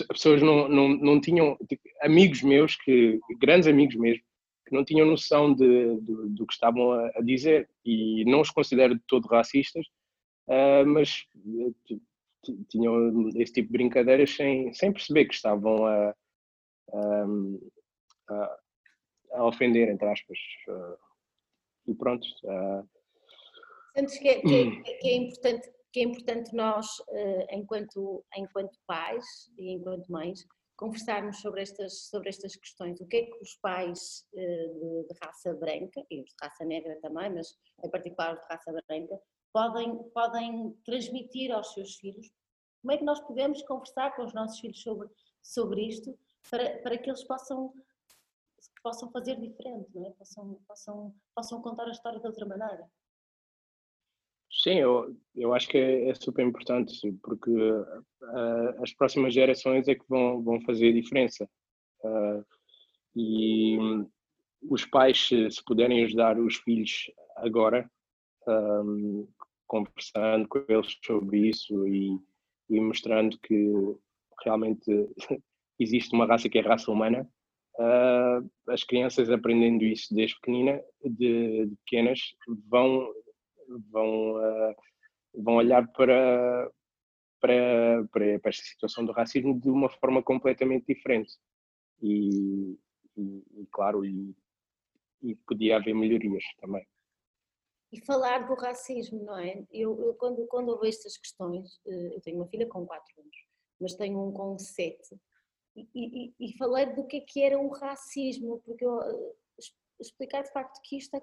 [0.00, 1.54] as pessoas não, não, não tinham,
[2.00, 4.22] amigos meus, que, grandes amigos mesmo,
[4.66, 8.50] que não tinham noção de, de do que estavam a, a, dizer e não os
[8.50, 9.84] considero de todo racistas,
[10.48, 11.26] uh, mas
[12.70, 16.14] tinham esse tipo de brincadeiras sem, sem perceber que estavam a,
[16.90, 17.26] a,
[18.30, 18.58] a
[19.34, 20.38] ofender, entre aspas.
[20.68, 20.98] Uh,
[21.86, 22.26] e pronto.
[23.94, 28.78] Sentes que é, que, é, que é importante que é importante nós, eh, enquanto, enquanto
[28.86, 29.24] pais
[29.58, 33.00] e enquanto mães, conversarmos sobre estas, sobre estas questões.
[33.00, 36.64] O que é que os pais eh, de, de raça branca, e os de raça
[36.64, 39.20] negra também, mas em particular os de raça branca,
[39.52, 42.32] podem, podem transmitir aos seus filhos?
[42.80, 45.08] Como é que nós podemos conversar com os nossos filhos sobre,
[45.42, 46.18] sobre isto
[46.50, 47.72] para, para que eles possam,
[48.82, 50.10] possam fazer diferente, não é?
[50.12, 52.86] possam, possam, possam contar a história de outra maneira?
[54.50, 59.94] Sim, eu, eu acho que é, é super importante, porque uh, as próximas gerações é
[59.94, 61.48] que vão, vão fazer a diferença.
[62.04, 62.44] Uh,
[63.16, 63.78] e
[64.62, 67.90] os pais, se, se, puderem ajudar os filhos agora,
[68.46, 69.26] um,
[69.66, 72.18] conversando com eles sobre isso e,
[72.68, 73.72] e, mostrando que
[74.44, 74.84] realmente
[75.78, 77.28] existe uma raça que é a raça humana,
[78.68, 82.20] as crianças aprendendo isso desde pequenina, de, de pequenas,
[82.68, 83.12] vão
[83.90, 84.74] vão, uh,
[85.34, 86.70] vão olhar para,
[87.40, 91.32] para, para, para, esta situação do racismo de uma forma completamente diferente.
[92.00, 92.78] E,
[93.16, 94.34] e, e claro, e,
[95.22, 96.86] e, podia haver melhorias também.
[97.92, 99.64] E falar do racismo, não é?
[99.70, 103.20] Eu, eu quando, quando eu vejo estas questões, eh, eu tenho uma filha com 4
[103.20, 103.36] anos,
[103.78, 104.96] mas tenho um com 7,
[105.74, 109.34] e, e, e, falei do que é que era o racismo, porque eu, eh,
[109.98, 111.16] explicar de facto que isto,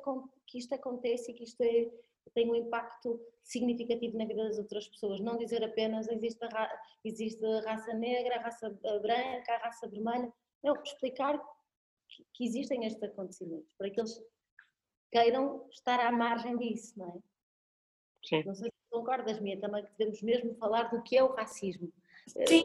[0.48, 1.92] que isto acontece e que isto é,
[2.34, 5.20] tem um impacto significativo na vida das outras pessoas.
[5.20, 8.70] Não dizer apenas existe a, ra existe a raça negra, a raça
[9.02, 10.32] branca, a raça vermelha.
[10.64, 11.38] Não, explicar
[12.08, 14.20] que, que existem estes acontecimentos, para que eles
[15.12, 17.20] queiram estar à margem disso, não é?
[18.26, 18.44] Sim.
[18.46, 21.92] Não sei se concordas, Mia, também que devemos mesmo falar do que é o racismo.
[22.28, 22.64] Sim.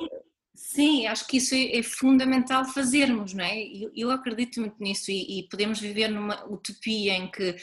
[0.55, 3.61] Sim, acho que isso é, é fundamental fazermos, não é?
[3.61, 7.57] Eu, eu acredito muito nisso e, e podemos viver numa utopia em que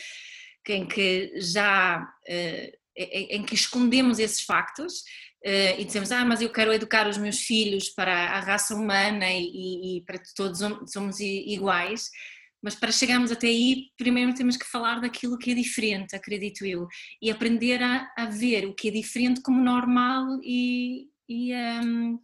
[0.69, 5.04] em que já eh, em que escondemos esses factos
[5.43, 9.25] eh, e dizemos, ah, mas eu quero educar os meus filhos para a raça humana
[9.32, 10.60] e, e para todos
[10.91, 12.10] somos iguais,
[12.62, 16.88] mas para chegarmos até aí, primeiro temos que falar daquilo que é diferente, acredito eu,
[17.21, 22.19] e aprender a, a ver o que é diferente como normal e, e, um,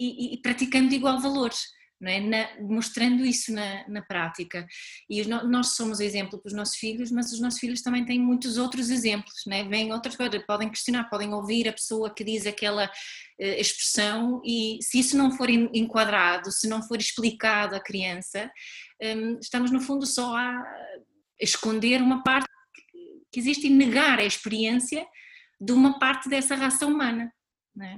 [0.00, 1.60] e, e praticando igual valores
[2.00, 2.20] não é?
[2.20, 4.66] Na, mostrando isso na, na prática.
[5.08, 8.18] E os, nós somos exemplo para os nossos filhos, mas os nossos filhos também têm
[8.18, 9.64] muitos outros exemplos, não é?
[9.64, 14.78] Vêm outras coisas, podem questionar, podem ouvir a pessoa que diz aquela uh, expressão e
[14.80, 18.50] se isso não for enquadrado, se não for explicado à criança,
[19.02, 20.64] um, estamos no fundo só a
[21.38, 22.48] esconder uma parte
[23.30, 25.06] que existe e negar a experiência
[25.60, 27.30] de uma parte dessa raça humana.
[27.80, 27.96] É?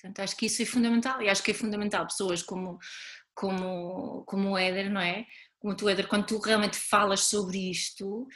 [0.00, 2.78] Portanto, acho que isso é fundamental e acho que é fundamental pessoas como,
[3.34, 5.26] como, como o Éder, não é?
[5.58, 8.28] Como tu, Éder, quando tu realmente falas sobre isto,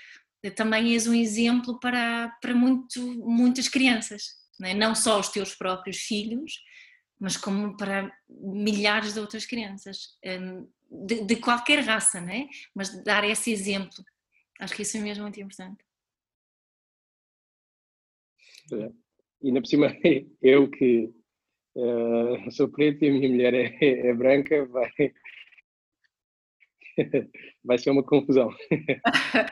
[0.57, 4.25] também és um exemplo para, para muito, muitas crianças,
[4.59, 4.75] não, é?
[4.75, 6.53] não só os teus próprios filhos,
[7.21, 12.49] mas como para milhares de outras crianças, hum, de, de qualquer raça, não é?
[12.75, 14.05] Mas dar esse exemplo,
[14.59, 15.85] acho que isso é mesmo muito importante.
[18.73, 18.91] É.
[19.43, 19.97] E ainda por cima,
[20.43, 21.13] eu que
[21.77, 24.91] uh, sou preto e a minha mulher é, é branca, vai,
[27.65, 28.51] vai ser uma confusão.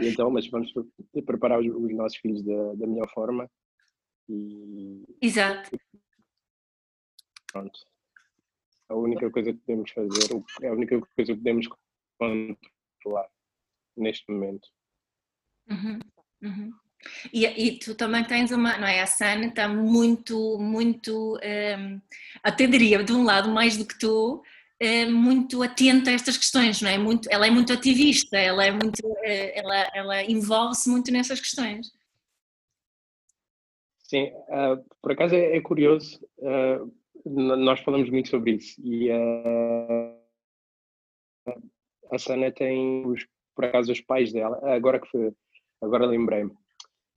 [0.00, 0.72] então, mas vamos
[1.24, 3.50] preparar os, os nossos filhos da, da melhor forma.
[4.28, 5.02] E...
[5.20, 5.70] Exato.
[7.52, 7.80] Pronto.
[8.88, 11.68] A única coisa que podemos fazer, é a única coisa que podemos
[12.18, 13.28] controlar
[13.96, 14.68] neste momento.
[15.68, 15.98] Uhum.
[16.42, 16.72] Uhum.
[17.32, 19.00] E, e, tu também tens uma, não é?
[19.00, 22.00] A Sana está muito, muito, um,
[22.42, 24.42] atenderia de um lado mais do que tu,
[24.82, 26.98] um, muito atenta a estas questões, não é?
[26.98, 31.90] Muito, ela é muito ativista, ela é muito, eh, ela, ela envolve-se muito nessas questões.
[34.04, 36.92] Sim, uh, por acaso é, é curioso, uh,
[37.24, 40.20] nós falamos muito sobre isso e uh,
[42.10, 45.32] a Sana tem, os, por acaso, os pais dela, agora que foi,
[45.80, 46.50] agora lembrei-me,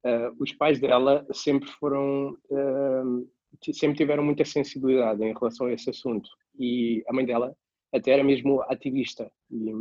[0.05, 3.29] Uh, os pais dela sempre foram, uh,
[3.73, 6.29] sempre tiveram muita sensibilidade em relação a esse assunto.
[6.59, 7.55] E a mãe dela
[7.93, 9.71] até era mesmo ativista e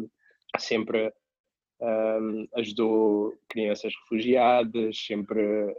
[0.59, 5.75] sempre uh, ajudou crianças refugiadas, sempre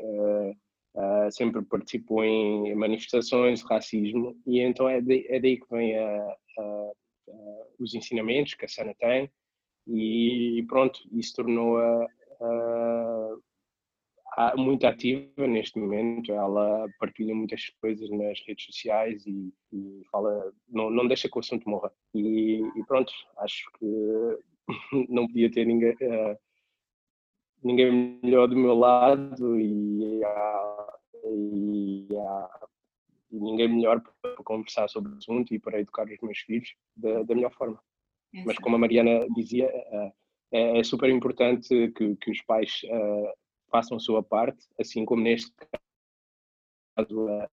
[1.32, 4.38] sempre participou em manifestações de racismo.
[4.46, 8.68] E então é, de, é daí que vem a, a, a, os ensinamentos que a
[8.68, 9.28] Sana tem.
[9.88, 12.08] E pronto, isso tornou a,
[14.58, 16.32] muito ativa neste momento.
[16.32, 21.40] Ela partilha muitas coisas nas redes sociais e, e fala, não, não deixa que o
[21.40, 21.92] assunto morra.
[22.14, 23.86] E, e pronto, acho que
[25.10, 26.38] não podia ter ninguém, uh,
[27.64, 30.92] ninguém melhor do meu lado e, uh,
[31.26, 32.68] e, uh,
[33.32, 37.24] e, ninguém melhor para conversar sobre o assunto e para educar os meus filhos da,
[37.24, 37.80] da melhor forma.
[38.46, 39.68] Mas como a Mariana dizia,
[40.52, 42.82] é, é, super importante que, que os pais
[43.74, 45.52] façam a sua parte, assim como neste
[46.96, 47.50] caso a,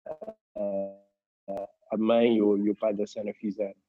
[0.57, 3.79] a, a mãe e o, e o pai da Sana fizeram.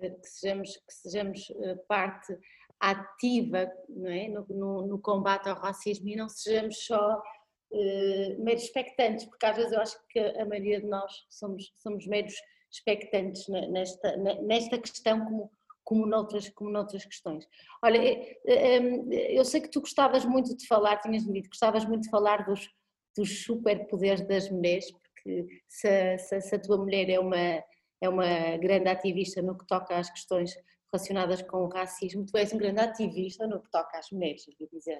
[0.00, 2.36] Que sejamos, que sejamos eh, parte
[2.80, 4.28] ativa não é?
[4.28, 9.56] no, no, no combate ao racismo e não sejamos só uh, meros expectantes, porque às
[9.56, 12.34] vezes eu acho que a maioria de nós somos, somos meros
[12.70, 15.50] expectantes nesta, nesta questão como,
[15.86, 17.48] como noutras, como noutras questões.
[17.80, 22.02] Olha, eh, eh, eu sei que tu gostavas muito de falar, tinhas-me dito, gostavas muito
[22.02, 22.68] de falar dos,
[23.16, 27.62] dos superpoderes das mulheres, porque se, se, se, a tua mulher é uma,
[28.00, 30.52] é uma grande ativista no que toca às questões
[30.92, 34.66] relacionadas com o racismo, tu és um grande ativista no que toca às mulheres, quer
[34.72, 34.98] dizer.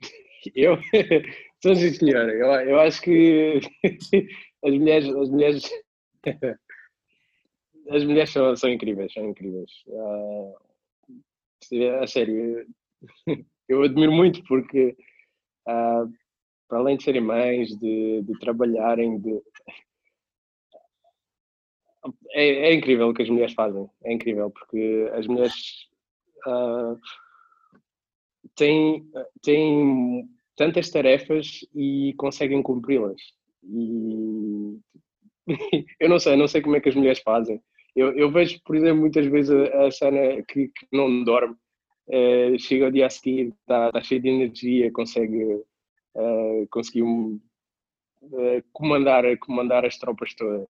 [0.54, 0.76] Eu?
[1.62, 2.30] Sou senhora.
[2.30, 3.58] Eu, eu acho que
[4.62, 5.70] as mulheres, as mulheres
[7.90, 9.70] as mulheres são, são incríveis, são incríveis.
[9.86, 10.54] Uh,
[12.02, 12.66] a sério,
[13.68, 14.96] eu admiro muito porque,
[15.68, 16.10] uh,
[16.68, 19.42] para além de serem mães, de, de trabalharem, de...
[22.32, 25.88] É, é, incrível o que as mulheres fazem, é incrível, porque as mulheres
[26.46, 26.96] uh,
[28.54, 29.10] têm,
[29.42, 33.20] têm tantas tarefas e conseguem cumpri-las.
[33.64, 34.78] E
[36.00, 37.60] eu não sei, não sei como é que as mulheres fazem.
[37.96, 41.56] Eu, eu vejo, por exemplo, muitas vezes a, a Sana que, que, não dorme,
[42.08, 47.40] uh, chega ao dia a seguir, está tá cheio de energia, consegue uh, conseguir um,
[48.20, 50.68] uh, comandar, comandar as tropas todas.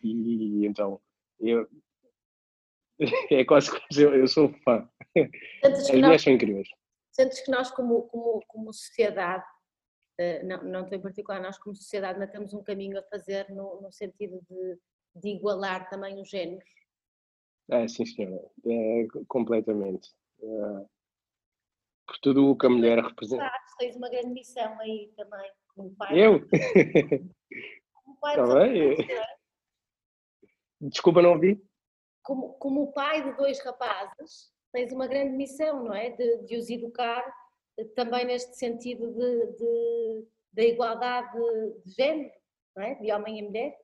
[0.00, 1.00] E, então,
[1.40, 1.66] eu,
[3.32, 4.88] é quase como eu, eu sou fã.
[5.64, 6.68] As mulheres são incríveis.
[7.10, 9.44] Sentes que nós, como, como, como sociedade,
[10.44, 13.90] não, não em particular, nós como sociedade ainda temos um caminho a fazer no, no
[13.90, 14.78] sentido de
[15.14, 16.68] de igualar também os géneros?
[17.70, 20.10] É, sim, senhora, é, completamente.
[20.42, 20.86] É,
[22.06, 23.44] por tudo o que a mulher representa.
[23.44, 26.18] Ah, tens uma grande missão aí também, como pai.
[26.18, 26.40] Eu?
[28.04, 28.96] Como pai tá bem.
[30.80, 31.62] Desculpa, não ouvi?
[32.22, 36.10] Como, como pai de dois rapazes, tens uma grande missão, não é?
[36.10, 37.24] De, de os educar
[37.78, 41.38] eh, também neste sentido de, de da igualdade
[41.84, 42.32] de género,
[42.76, 42.94] não é?
[42.96, 43.78] De homem e mulher.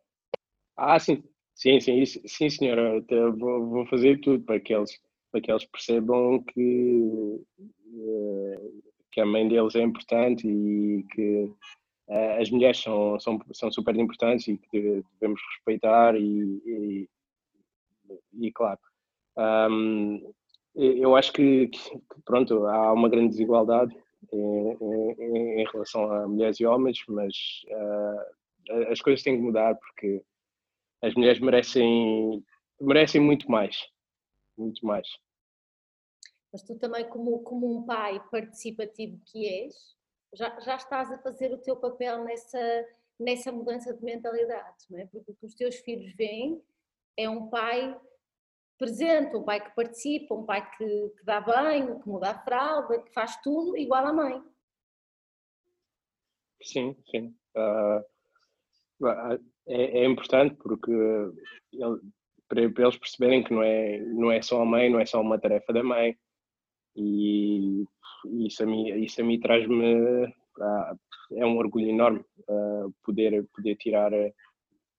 [0.76, 1.22] Ah, sim,
[1.54, 3.00] sim, sim, sim senhora.
[3.38, 4.98] Vou, vou fazer tudo para que eles,
[5.32, 8.60] para que eles percebam que, eh,
[9.12, 11.44] que a mãe deles é importante e que
[12.08, 17.08] uh, as mulheres são, são, são super importantes e que devemos respeitar e, e,
[18.34, 18.78] e claro.
[19.38, 20.32] Um,
[20.74, 23.96] eu acho que, que, pronto, há uma grande desigualdade
[24.30, 24.76] em,
[25.18, 27.34] em, em, relação a mulheres e homens, mas
[27.70, 30.22] uh, as coisas têm que mudar porque
[31.02, 32.44] as mulheres merecem,
[32.80, 33.76] merecem muito mais,
[34.56, 35.08] muito mais.
[36.52, 39.74] Mas tu também, como, como um pai participativo que és,
[40.34, 42.86] já, já estás a fazer o teu papel nessa,
[43.18, 45.06] nessa mudança de mentalidade, não é?
[45.06, 46.62] Porque o que os teus filhos veem
[47.16, 47.98] é um pai
[48.78, 53.02] presente, um pai que participa, um pai que, que dá banho, que muda a fralda,
[53.02, 54.42] que faz tudo igual à mãe.
[56.62, 57.34] Sim, sim.
[57.54, 58.04] Uh,
[59.68, 62.00] é, é, importante porque ele,
[62.48, 65.38] para, eles perceberem que não é, não é só a mãe, não é só uma
[65.38, 66.16] tarefa da mãe.
[66.94, 67.84] E
[68.46, 70.24] isso a mim, isso a mim traz-me.
[70.24, 70.98] Uh,
[71.32, 74.12] é um orgulho enorme uh, poder, poder tirar.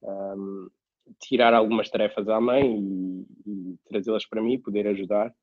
[0.04, 0.70] Um,
[1.22, 5.34] tirar algumas tarefas à mãe e, e trazê-las para mim, poder ajudar.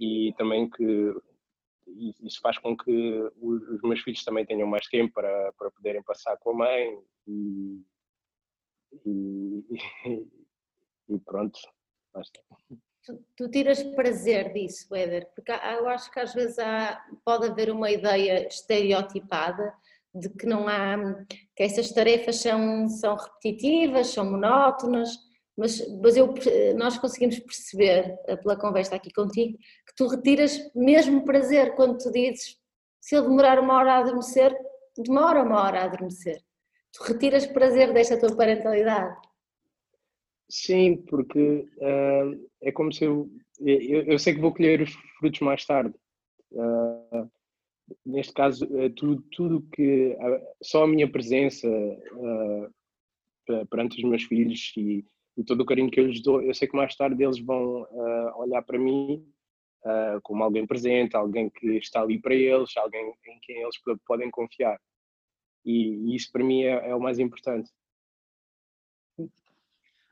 [0.00, 1.14] E também que
[2.22, 6.36] isso faz com que os meus filhos também tenham mais tempo para, para poderem passar
[6.38, 7.80] com a mãe e,
[9.04, 9.64] e,
[11.08, 11.58] e pronto,
[12.12, 12.40] basta.
[13.04, 17.70] Tu, tu, tiras prazer disso, Éder, porque eu acho que às vezes há, pode haver
[17.70, 19.72] uma ideia estereotipada
[20.14, 20.96] de que não há,
[21.56, 25.10] que essas tarefas são, são repetitivas, são monótonas,
[25.56, 26.34] mas, mas eu,
[26.76, 32.12] nós conseguimos perceber, eh, pela conversa aqui contigo, que tu retiras mesmo prazer quando tu
[32.12, 32.56] dizes
[33.00, 34.54] se ele demorar uma hora a adormecer,
[34.96, 36.42] demora uma hora a adormecer.
[36.98, 39.16] Tu retiras prazer desta tua parentalidade.
[40.50, 43.30] Sim, porque uh, é como se eu,
[43.60, 44.18] eu, eu.
[44.18, 45.94] sei que vou colher os frutos mais tarde.
[46.50, 47.30] Uh,
[48.04, 50.16] neste caso, uh, tudo, tudo que.
[50.62, 51.68] só a minha presença
[53.70, 55.04] perante os meus filhos e,
[55.36, 57.86] e, todo o carinho que eu lhes dou, eu sei que mais tarde eles vão
[58.36, 59.24] olhar para mim
[60.22, 63.76] como alguém presente, alguém que está ali para eles, alguém em quem eles
[64.06, 64.78] podem confiar.
[65.68, 67.70] E, e isso para mim é, é o mais importante.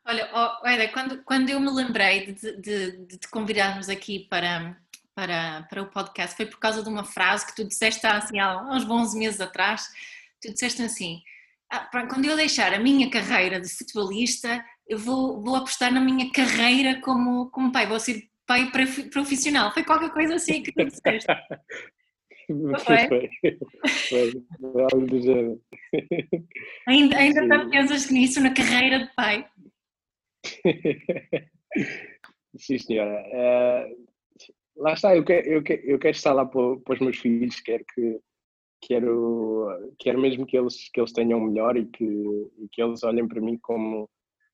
[0.05, 4.79] Olha, oh, quando, quando eu me lembrei de, de, de te convidarmos aqui para,
[5.15, 8.61] para, para o podcast, foi por causa de uma frase que tu disseste assim, há
[8.71, 9.89] uns bons meses atrás.
[10.43, 11.23] Tu disseste assim:
[11.71, 16.31] ah, quando eu deixar a minha carreira de futebolista, eu vou, vou apostar na minha
[16.31, 18.71] carreira como, como pai, vou ser pai
[19.11, 19.73] profissional.
[19.73, 21.27] Foi qualquer coisa assim que tu disseste.
[24.93, 25.61] Algo do género.
[26.87, 29.49] Ainda, ainda pensas nisso na carreira de pai?
[32.57, 33.25] Sim, senhora.
[33.29, 34.07] Uh,
[34.77, 37.61] lá está, eu quero, eu, quero, eu quero estar lá para, para os meus filhos,
[37.61, 38.21] quero que
[38.81, 39.69] quero,
[39.99, 43.41] quero mesmo que eles, que eles tenham melhor e que, e que eles olhem para
[43.41, 44.09] mim como,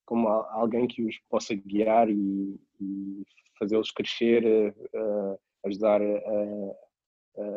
[0.06, 3.22] como alguém que os possa guiar e, e
[3.58, 6.72] fazê-los crescer, uh, ajudar a,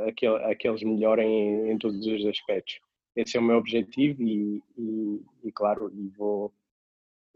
[0.07, 2.79] a, que, a que eles melhorem em, em, todos os aspectos.
[3.15, 6.53] Esse é o meu objetivo e, e, e claro, vou,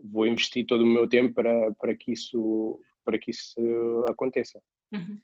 [0.03, 4.61] vou investir todo o meu tempo para, para, que, isso, para que isso aconteça.
[4.91, 5.19] Uhum.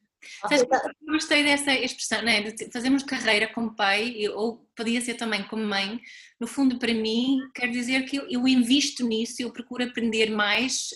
[0.49, 2.41] Eu gostei dessa expressão, né?
[2.41, 5.99] de fazermos carreira como pai, ou podia ser também como mãe.
[6.39, 10.89] No fundo, para mim, quer dizer que eu, eu invisto nisso, eu procuro aprender mais.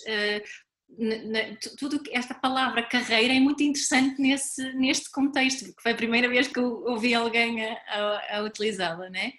[1.78, 6.48] Tudo esta palavra carreira é muito interessante nesse, neste contexto, porque foi a primeira vez
[6.48, 9.32] que eu ouvi alguém a, a, a utilizá-la, né?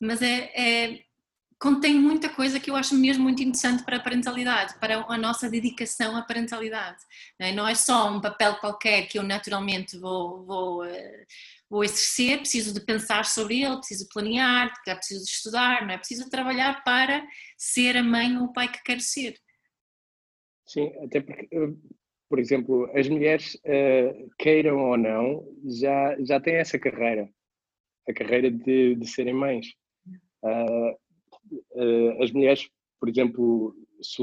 [0.00, 1.00] Mas é, é
[1.58, 5.50] contém muita coisa que eu acho mesmo muito interessante para a parentalidade, para a nossa
[5.50, 6.98] dedicação à parentalidade.
[7.38, 11.26] Não é, não é só um papel qualquer que eu naturalmente vou, vou, eh,
[11.68, 16.30] vou exercer, preciso de pensar sobre ele, preciso planear, preciso de estudar, não é preciso
[16.30, 17.26] trabalhar para
[17.56, 19.34] ser a mãe ou o pai que quero ser.
[20.68, 21.72] Sim, até porque, eh,
[22.28, 27.28] por exemplo, as mulheres, eh, queiram ou não, já, já têm essa carreira,
[28.06, 29.66] a carreira de, de serem mães.
[30.42, 30.92] Uh,
[31.72, 32.68] uh, as mulheres,
[33.00, 34.22] por exemplo, se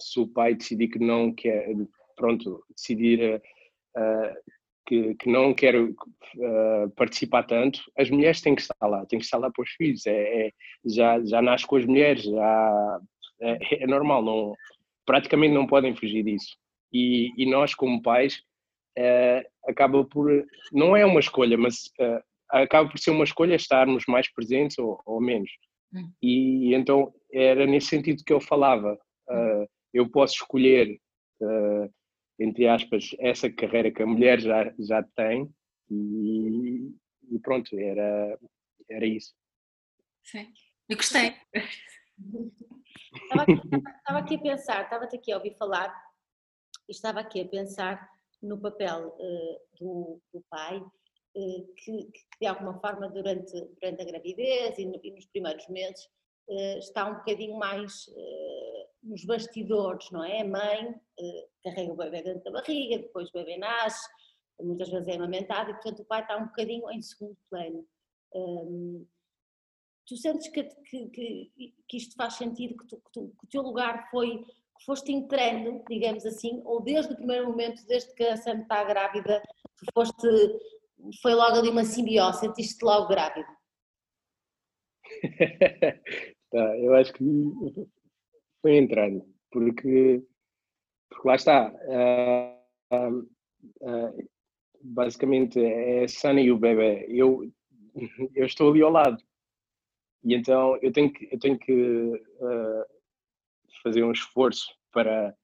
[0.00, 1.68] se o, pai decidir que não quer,
[2.16, 3.40] pronto, decidir
[4.84, 5.74] que, que, não quer
[6.96, 10.04] participar tanto, as mulheres têm que estar lá, têm que estar lá para os filhos.
[10.06, 10.52] É, é,
[10.84, 13.00] já, já nasce com as mulheres, já
[13.40, 14.54] é, é normal, não,
[15.04, 16.56] praticamente não podem fugir disso.
[16.92, 18.42] E, e nós, como pais,
[18.98, 20.30] uh, acaba por.
[20.72, 25.00] Não é uma escolha, mas uh, acaba por ser uma escolha estarmos mais presentes ou,
[25.06, 25.50] ou menos.
[25.92, 26.10] Hum.
[26.22, 28.98] E então era nesse sentido que eu falava.
[29.28, 30.98] Uh, eu posso escolher,
[32.40, 35.46] entre aspas, essa carreira que a mulher já, já tem
[35.90, 36.90] e,
[37.30, 38.38] e pronto, era,
[38.88, 39.34] era isso.
[40.24, 40.50] Sim,
[40.88, 41.34] eu gostei.
[43.14, 43.52] Estava aqui,
[43.98, 45.94] estava aqui a pensar, estava-te aqui a ouvir falar
[46.88, 48.08] e estava aqui a pensar
[48.42, 54.04] no papel uh, do, do, pai, uh, que, que, de alguma forma durante, durante a
[54.04, 56.04] gravidez e, no, e nos primeiros meses
[56.48, 58.06] uh, está um bocadinho mais
[59.02, 60.42] nos bastidores, não é?
[60.42, 60.94] A mãe
[61.64, 64.08] carrega o bebê dentro da barriga, depois o bebê nasce,
[64.60, 67.84] muitas vezes é amamentado e portanto o pai está um bocadinho em segundo plano.
[70.12, 73.62] Tu sentes que, que, que, que, isto faz sentido, que, tu, tu, que o teu
[73.62, 78.36] lugar foi que foste entrando, digamos assim, ou desde o primeiro momento, desde que a
[78.36, 79.42] Sam está grávida,
[79.78, 80.28] tu foste,
[81.22, 83.48] foi logo ali uma simbiose, sentiste logo grávida?
[86.50, 87.24] tá, eu acho que
[88.60, 90.22] foi entrando, porque,
[91.08, 91.72] porque lá está,
[92.92, 93.18] uh,
[93.80, 94.28] uh,
[94.82, 97.50] basicamente é a Sana e o bebê, eu,
[98.34, 99.22] eu estou ali ao lado,
[100.24, 102.22] e então eu tenho que, eu tenho que
[103.82, 105.34] fazer um esforço para,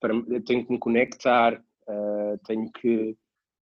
[0.00, 0.14] para
[0.44, 1.54] tenho que me conectar,
[1.88, 3.16] uh, tenho que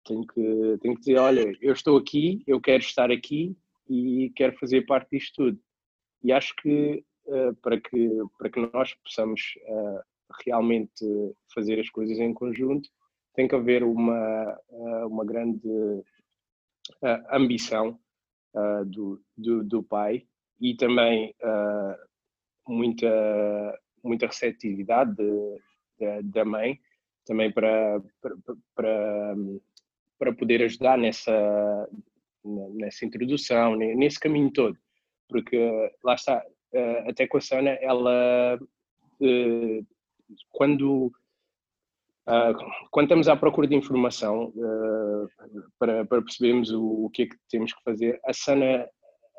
[0.06, 3.56] tenho que tenho que dizer, olha, eu estou aqui, eu quero estar aqui
[3.88, 5.60] e quero fazer parte disto tudo.
[6.24, 10.00] E acho que uh, para que para que nós possamos uh,
[10.46, 11.06] realmente
[11.54, 12.90] fazer as coisas em conjunto,
[13.34, 14.60] tem que haver uma
[15.06, 15.70] uma grande
[17.32, 18.00] ambição
[18.88, 20.26] do, do, do pai
[20.60, 21.34] e também
[22.68, 25.16] muita muita receptividade
[26.24, 26.80] da mãe
[27.26, 28.02] também para,
[28.76, 29.36] para,
[30.18, 31.90] para, poder ajudar nessa,
[32.44, 34.76] nessa introdução, nesse caminho todo.
[35.28, 35.58] Porque
[36.04, 36.44] lá está,
[36.74, 38.60] eh, até com a Sana, ela
[40.52, 41.12] quando
[42.28, 42.54] Uh,
[42.92, 45.28] quando estamos à procura de informação uh,
[45.80, 48.88] para, para percebermos o, que é que temos que fazer, a Sana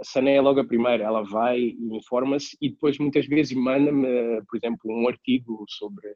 [0.01, 4.43] a Sana é logo a primeira, ela vai e informa-se e depois muitas vezes manda-me,
[4.49, 6.15] por exemplo, um artigo sobre,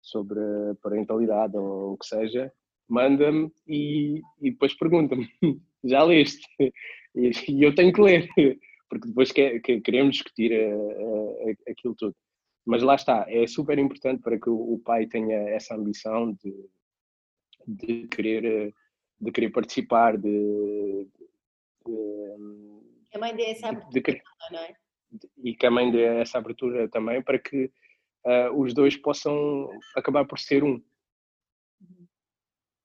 [0.00, 0.40] sobre
[0.82, 2.50] parentalidade ou o que seja,
[2.88, 5.28] manda-me e, e depois pergunta-me,
[5.84, 6.46] já leste?
[7.14, 8.28] E, eu tenho que ler,
[8.88, 12.16] porque depois que, que queremos discutir a, a, aquilo tudo.
[12.66, 16.70] Mas lá está, é super importante para que o, pai tenha essa ambição de,
[17.66, 18.74] de, querer,
[19.20, 21.08] de querer participar, de,
[21.86, 22.77] de
[23.14, 24.76] a mãe dê essa abertura, de, não é?
[25.38, 27.72] E que a mãe dê essa abertura também para que
[28.26, 30.82] uh, os dois possam acabar por ser um.
[31.80, 32.06] Uhum.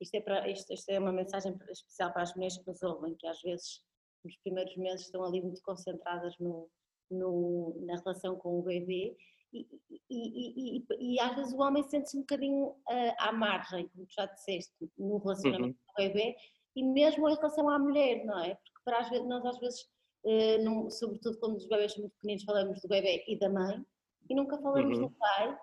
[0.02, 3.16] Isto é, para, isto, isto é uma mensagem especial para as mulheres que nos ouvem,
[3.16, 3.82] que às vezes
[4.24, 6.70] nos primeiros meses estão ali muito concentradas no,
[7.12, 9.16] no, na relação com o bebê
[9.54, 9.68] e,
[10.10, 14.14] e, e, e, às vezes o homem sente-se um bocadinho uh, à margem, como tu
[14.14, 15.94] já disseste, no relacionamento uhum.
[15.94, 16.36] com o bebê
[16.76, 18.56] e mesmo em relação à mulher, não é?
[18.56, 19.88] Porque para às vezes, nós às vezes
[20.24, 23.86] uh, num, sobretudo quando os bebés são muito pequeninos, falamos do bebê e da mãe,
[24.30, 25.08] e nunca falamos uhum.
[25.08, 25.58] do pai,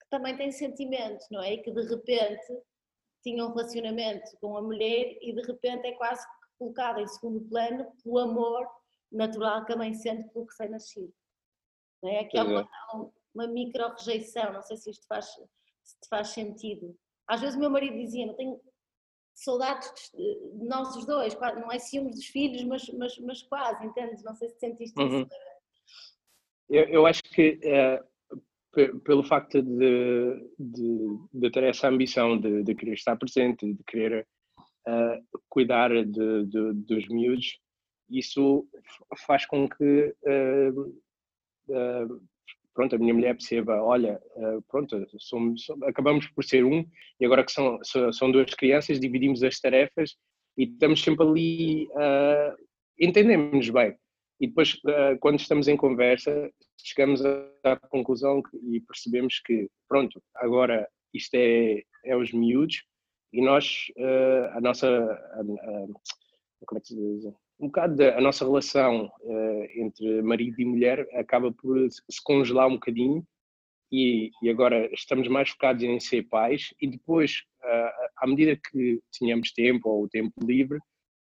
[0.00, 1.54] que também tem sentimentos, não é?
[1.54, 2.62] E que de repente
[3.22, 6.26] tinha um relacionamento com a mulher e de repente é quase
[6.58, 8.68] colocado em segundo plano pelo amor
[9.10, 11.12] natural que a mãe sente pelo recém-nascido.
[12.02, 12.20] Não é?
[12.20, 12.68] Aqui há uma,
[13.34, 15.26] uma micro-rejeição, não sei se isto faz,
[15.82, 16.96] se te faz sentido.
[17.26, 18.60] Às vezes o meu marido dizia, não tenho
[19.44, 24.22] saudades de nós os dois, não é ciúmes dos filhos, mas, mas, mas quase, entendes?
[24.24, 25.22] Não sei se sentiste uhum.
[25.22, 25.30] isso.
[26.68, 28.02] Eu, eu acho que é,
[29.04, 34.26] pelo facto de, de, de, ter essa ambição de, de querer estar presente, de querer
[34.86, 37.58] uh, cuidar de, dos miúdos,
[38.10, 38.66] isso
[39.26, 40.80] faz com que uh,
[41.68, 42.28] uh,
[42.78, 46.86] pronto, a minha mulher perceba, olha, uh, pronto, somos, acabamos por ser um
[47.18, 47.76] e agora que são,
[48.12, 50.14] são duas crianças, dividimos as tarefas
[50.56, 52.56] e estamos sempre ali, uh,
[52.96, 53.96] entendemos-nos bem.
[54.40, 57.20] E depois, uh, quando estamos em conversa, chegamos
[57.64, 62.84] à conclusão que, e percebemos que, pronto, agora isto é, é os miúdos
[63.32, 63.86] e nós,
[64.54, 65.86] a nossa, a, a,
[66.64, 67.24] como é que se diz?
[67.60, 72.68] Um bocado da, a nossa relação uh, entre marido e mulher acaba por se congelar
[72.68, 73.26] um bocadinho
[73.90, 79.00] e, e, agora estamos mais focados em ser pais e depois, uh, à medida que
[79.10, 80.78] tínhamos tempo ou o tempo livre,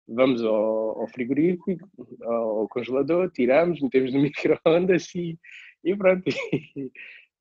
[0.08, 1.88] vamos ao, ao frigorífico,
[2.24, 5.38] ao congelador, tiramos, metemos no micro-ondas e,
[5.84, 6.24] e pronto.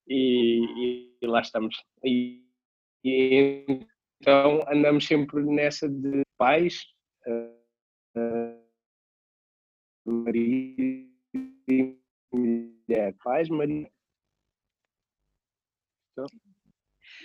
[0.06, 1.76] e, e lá estamos.
[2.04, 2.44] E,
[3.04, 3.64] e,
[4.20, 6.84] então andamos sempre nessa de pais,
[10.10, 11.08] marido
[11.68, 11.98] e
[12.32, 13.90] mulher, pais, marido.
[16.12, 16.26] Então.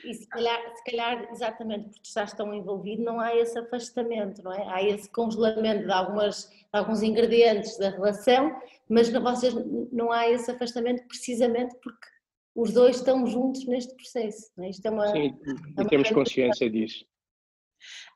[0.04, 4.52] E se calhar, se calhar, exatamente porque estás tão envolvido, não há esse afastamento, não
[4.52, 4.68] é?
[4.68, 8.60] Há esse congelamento de, algumas, de alguns ingredientes da relação,
[8.90, 9.54] mas não, vocês,
[9.92, 12.08] não há esse afastamento precisamente porque
[12.56, 14.52] os dois estão juntos neste processo.
[14.60, 14.70] É?
[14.70, 15.40] Isto é uma, Sim,
[15.78, 17.06] é uma temos consciência disso.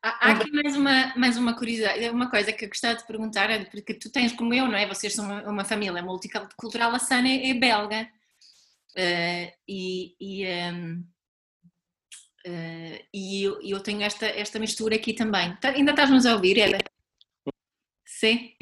[0.02, 3.66] Há, aqui mais uma, mais uma curiosidade, uma coisa que eu gostava de perguntar, é
[3.66, 4.88] porque tu tens como eu, não é?
[4.88, 8.08] Vocês são uma, uma família multicultural, a Sana é, é belga.
[8.98, 11.04] Uh, e, e, um,
[12.48, 15.54] uh, e eu, eu, tenho esta, esta mistura aqui também.
[15.58, 16.78] Tá, ainda estás-nos a ouvir, Eda?
[18.06, 18.56] Sim?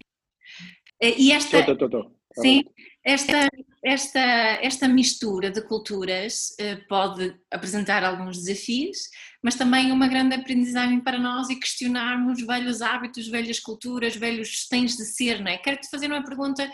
[1.04, 1.64] Uh, e esta.
[1.64, 2.64] Tô, tô, tô, Sim,
[3.06, 3.48] esta,
[3.84, 6.56] esta, esta mistura de culturas
[6.90, 8.98] pode apresentar alguns desafios,
[9.44, 14.96] mas também uma grande aprendizagem para nós e questionarmos velhos hábitos, velhas culturas, velhos tens
[14.96, 15.58] de ser, não é?
[15.58, 16.66] Quero-te fazer uma pergunta,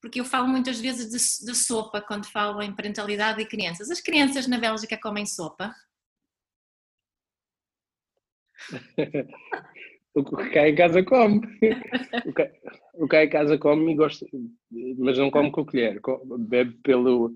[0.00, 3.90] porque eu falo muitas vezes de, de sopa quando falo em parentalidade e crianças.
[3.90, 5.74] As crianças na Bélgica comem sopa?
[10.14, 11.42] o que cai em casa come.
[12.24, 14.24] o que cai em casa come e gosta,
[14.96, 16.00] mas não come com a colher,
[16.38, 17.34] bebe pelo.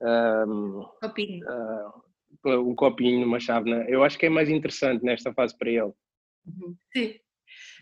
[0.00, 1.46] Um, copinho.
[1.46, 2.11] Uh,
[2.44, 3.84] um copinho numa chávena.
[3.88, 5.92] Eu acho que é mais interessante nesta fase para ele.
[6.46, 6.76] Uhum.
[6.92, 7.14] Sim.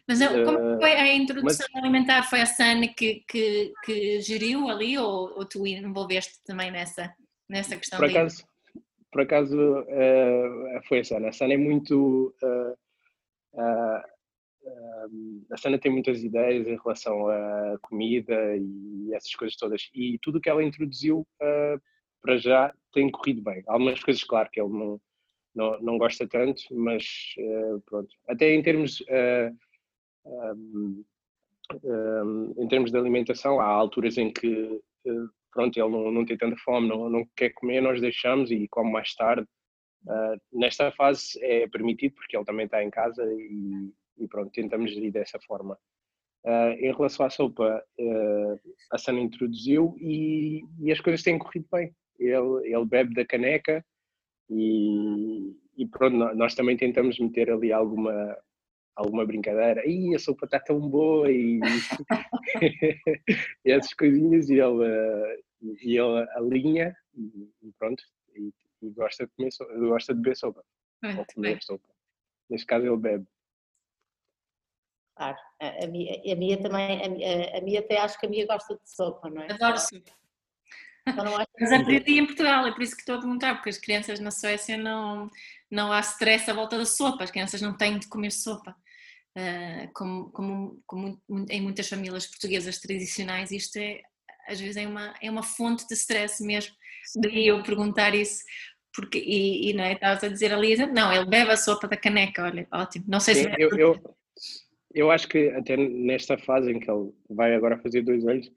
[0.07, 2.23] Mas como foi a introdução mas, alimentar?
[2.25, 7.15] Foi a Sana que, que, que geriu ali ou, ou tu envolveste também nessa,
[7.49, 7.99] nessa questão?
[7.99, 8.45] Por acaso,
[9.13, 11.29] por acaso uh, foi a Sana.
[11.29, 12.35] A Sana é muito.
[12.43, 12.73] Uh,
[13.55, 14.03] uh,
[15.53, 19.89] a Sana tem muitas ideias em relação à comida e essas coisas todas.
[19.95, 21.27] E tudo o que ela introduziu
[22.23, 23.63] para já tem corrido bem.
[23.67, 25.01] Há algumas coisas, claro, que ele não,
[25.55, 27.05] não, não gosta tanto, mas
[27.87, 28.15] pronto.
[28.29, 29.03] Até em termos.
[30.25, 31.05] Um,
[31.85, 34.81] um, em termos de alimentação, há alturas em que
[35.53, 38.93] pronto, ele não, não tem tanta fome, não, não quer comer, nós deixamos e come
[38.93, 39.47] mais tarde.
[40.07, 44.93] Uh, nesta fase é permitido porque ele também está em casa e, e pronto, tentamos
[44.93, 45.79] gerir dessa forma.
[46.45, 48.61] Uh, em relação à sopa, uh,
[48.91, 51.95] a Sana introduziu e, e, as coisas têm corrido bem.
[52.21, 53.85] Ele, ele bebe da caneca
[54.51, 58.37] e, e pronto, nós também tentamos meter ali alguma,
[58.95, 61.61] alguma brincadeira, e a sopa está tão boa e,
[63.65, 65.43] e essas coisinhas e ele,
[65.83, 68.03] e ele alinha e, pronto,
[68.35, 68.53] e,
[68.83, 70.63] e, gosta, de comer sopa, gosta de beber sopa.
[71.03, 71.61] ou comer bem.
[71.63, 71.89] sopa.
[72.51, 73.27] Neste caso ele bebe.
[75.17, 78.47] Claro, a, a, minha, a minha também, a, a minha até acho que a minha
[78.47, 79.53] gosta de sopa, não é?
[79.53, 80.13] Adoro sopa.
[81.11, 84.21] Então Mas aprendi em Portugal, é por isso que estou a perguntar, porque as crianças
[84.21, 85.31] na Suécia não,
[85.71, 88.75] não há stress à volta da sopa, as crianças não têm de comer sopa.
[89.37, 94.01] Uh, como, como, como, em muitas famílias portuguesas tradicionais, isto é,
[94.49, 96.75] às vezes é uma, é uma fonte de stress mesmo.
[97.17, 98.43] Daí eu perguntar isso,
[98.95, 99.93] porque, e, e não é?
[99.93, 103.05] Estavas a dizer ali, não, ele bebe a sopa da caneca, olha, ótimo.
[103.09, 103.63] Não sei Sim, se.
[103.63, 104.17] Eu, eu,
[104.93, 108.51] eu acho que até nesta fase em que ele vai agora fazer dois anos,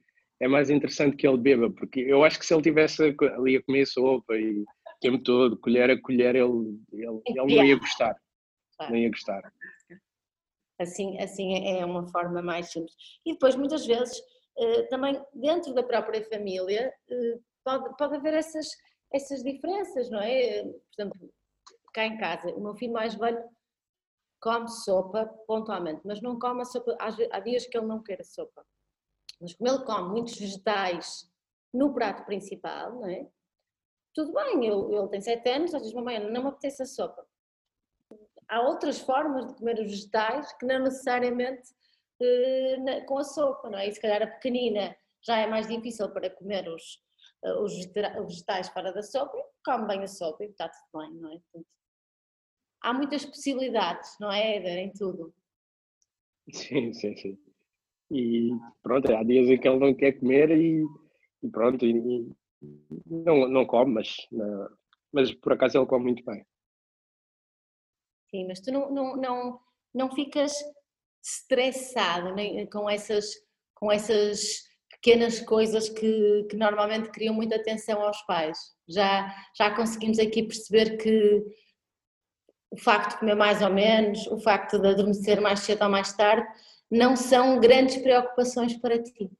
[0.43, 3.63] é mais interessante que ele beba, porque eu acho que se ele tivesse ali a
[3.63, 4.65] comer sopa e o
[4.99, 8.15] tempo todo, colher a colher, ele, ele, ele não ia gostar.
[8.89, 9.53] Não ia gostar.
[10.79, 12.93] Assim, assim é, é uma forma mais simples.
[13.25, 14.21] E depois, muitas vezes,
[14.57, 18.67] eh, também dentro da própria família, eh, pode, pode haver essas,
[19.13, 20.63] essas diferenças, não é?
[20.63, 21.33] Por exemplo,
[21.93, 23.41] cá em casa, o meu filho mais velho
[24.41, 28.25] come sopa pontualmente, mas não come a sopa, há dias que ele não quer a
[28.25, 28.65] sopa.
[29.39, 31.29] Mas como ele come muitos vegetais
[31.73, 33.27] no prato principal, não é?
[34.13, 37.27] Tudo bem, ele, tem sete anos, às vezes, mamãe, não me apetece a sopa
[38.53, 41.69] há outras formas de comer os vegetais que não necessariamente
[42.21, 43.87] uh, na, com a sopa, não é?
[43.87, 47.01] E se calhar a pequenina já é mais difícil para comer os,
[47.43, 47.73] uh, os
[48.27, 51.39] vegetais fora da sopa, come bem a sopa e está tudo bem, não é?
[52.81, 55.33] Há muitas possibilidades, não é, Éder, em tudo.
[56.51, 57.42] Sim, sim, sim.
[58.13, 58.51] E
[58.83, 60.85] pronto, há dias em que ele não quer comer e,
[61.41, 62.31] e pronto, e,
[63.07, 64.69] não, não come, mas, não,
[65.11, 66.45] mas por acaso ele come muito bem.
[68.29, 69.59] Sim, mas tu não, não, não,
[69.93, 70.53] não ficas
[71.23, 73.33] estressado né, com, essas,
[73.73, 78.57] com essas pequenas coisas que, que normalmente criam muita atenção aos pais.
[78.87, 81.43] Já, já conseguimos aqui perceber que
[82.71, 86.11] o facto de comer mais ou menos, o facto de adormecer mais cedo ou mais
[86.13, 86.47] tarde,
[86.93, 89.31] não são grandes preocupações para ti.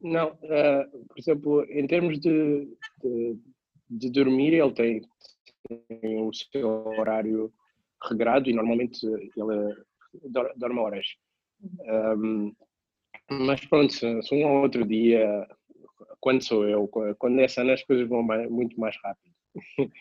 [0.00, 2.68] Não, uh, por exemplo, em termos de,
[3.02, 3.38] de,
[3.88, 5.00] de dormir, ele tem,
[5.88, 7.50] tem, o seu horário
[8.02, 9.76] regrado e normalmente ele
[10.56, 11.06] dorme horas.
[12.18, 12.54] Um,
[13.30, 15.48] mas pronto, se um ou outro dia,
[16.20, 16.86] quando sou eu,
[17.18, 19.34] quando é Sana, as coisas vão mais, muito mais rápido.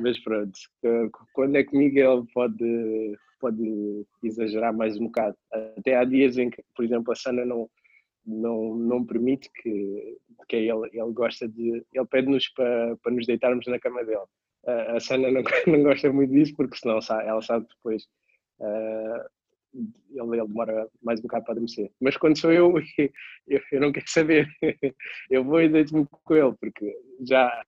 [0.00, 0.56] mas pronto,
[1.32, 5.36] quando é comigo ele pode, pode exagerar mais um bocado.
[5.78, 7.68] Até há dias em que, por exemplo, a Sana não,
[8.24, 10.18] não, não permite que,
[10.48, 11.84] que ele, ele gosta de.
[11.92, 14.20] Ele pede-nos para, para nos deitarmos na cama dele.
[14.66, 18.04] A Sana não, não gosta muito disso porque senão ela sabe depois.
[18.60, 19.24] Uh,
[20.12, 21.90] ele, ele, demora mais um bocado para adormecer.
[22.00, 22.74] Mas quando sou eu,
[23.48, 24.48] eu, eu não quero saber.
[25.30, 26.94] Eu vou e deito-me com ele, porque
[27.26, 27.64] já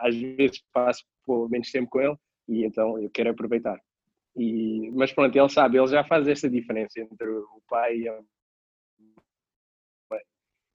[0.00, 1.04] às vezes passo
[1.50, 2.16] menos tempo com ele
[2.48, 3.78] e então eu quero aproveitar.
[4.36, 8.20] E, mas pronto, ele sabe, ele já faz essa diferença entre o pai e a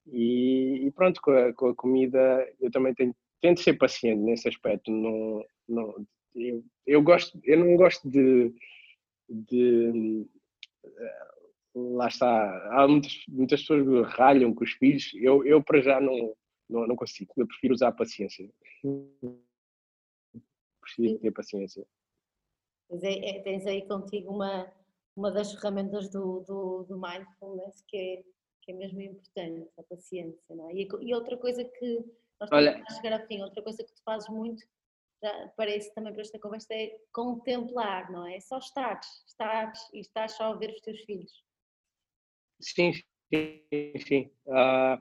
[0.06, 4.48] e, e pronto, com a, com a, comida eu também tenho, tento ser paciente nesse
[4.48, 4.90] aspecto.
[4.90, 8.54] Não, não, eu, eu, gosto, eu não gosto de,
[9.28, 10.26] de
[10.84, 11.28] eh,
[11.74, 16.00] lá está, há muitas, muitas pessoas que ralham com os filhos, eu, eu para já
[16.00, 16.34] não,
[16.68, 18.48] não, não consigo, eu prefiro usar a paciência.
[20.80, 21.86] Preciso ter paciência.
[22.90, 24.72] É, é, tens aí contigo uma,
[25.16, 30.56] uma das ferramentas do, do, do mindfulness que é que é mesmo importante, a paciência,
[30.56, 30.74] não é?
[30.74, 32.04] E, e outra coisa que
[32.40, 34.64] nós Olha, a chegar ao fim, outra coisa que tu fazes muito,
[35.22, 38.40] já parece também para esta conversa, é contemplar, não é?
[38.40, 41.44] Só estares, estares e estás só a ver os teus filhos.
[42.60, 42.92] Sim,
[43.32, 43.62] sim,
[44.06, 44.30] sim.
[44.46, 44.98] Uh,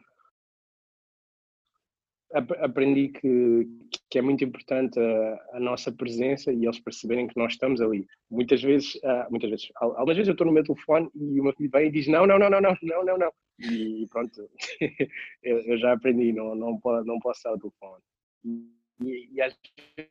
[2.34, 3.68] aprendi que,
[4.10, 8.08] que é muito importante a, a, nossa presença e eles perceberem que nós estamos ali.
[8.30, 11.70] Muitas vezes, uh, muitas vezes, algumas vezes eu estou no meu telefone e uma filha
[11.72, 13.32] vem e diz não, não, não, não, não, não, não, não.
[13.60, 14.50] E pronto,
[15.44, 18.04] eu, eu, já aprendi, não, não, não posso estar o telefone.
[19.04, 19.56] E, e, às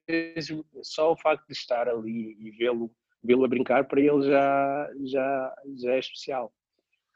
[0.09, 2.91] vezes só o facto de estar ali e vê-lo
[3.25, 6.53] vê-lo a brincar para ele já, já, já é especial.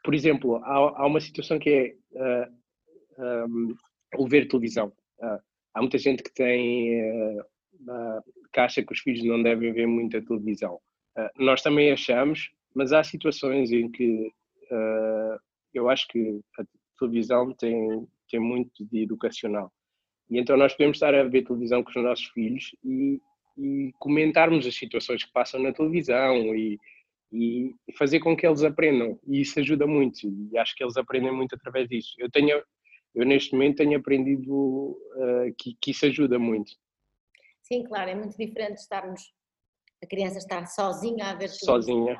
[0.03, 2.57] Por exemplo, há, há uma situação que é uh,
[3.19, 3.75] ah, um,
[4.15, 4.87] o ver televisão.
[5.19, 5.39] Uh,
[5.73, 7.43] há muita gente que tem uh,
[8.53, 10.79] que acha que os filhos não devem ver muita televisão.
[11.37, 14.31] nós também achamos, mas há situações em que
[15.73, 16.63] eu acho que a
[16.99, 19.71] televisão tem, tem muito de educacional.
[20.29, 23.21] E então nós podemos estar a ver televisão com os nossos filhos e,
[23.57, 26.77] e comentarmos as situações que passam na televisão e,
[27.31, 29.19] e fazer com que eles aprendam.
[29.25, 32.13] E isso ajuda muito e acho que eles aprendem muito através disso.
[32.17, 32.61] Eu tenho,
[33.17, 36.71] eu neste momento tenho aprendido uh, que, que isso ajuda muito.
[37.63, 39.33] Sim, claro, é muito diferente estarmos,
[40.03, 42.15] a criança estar sozinha a ver Sozinha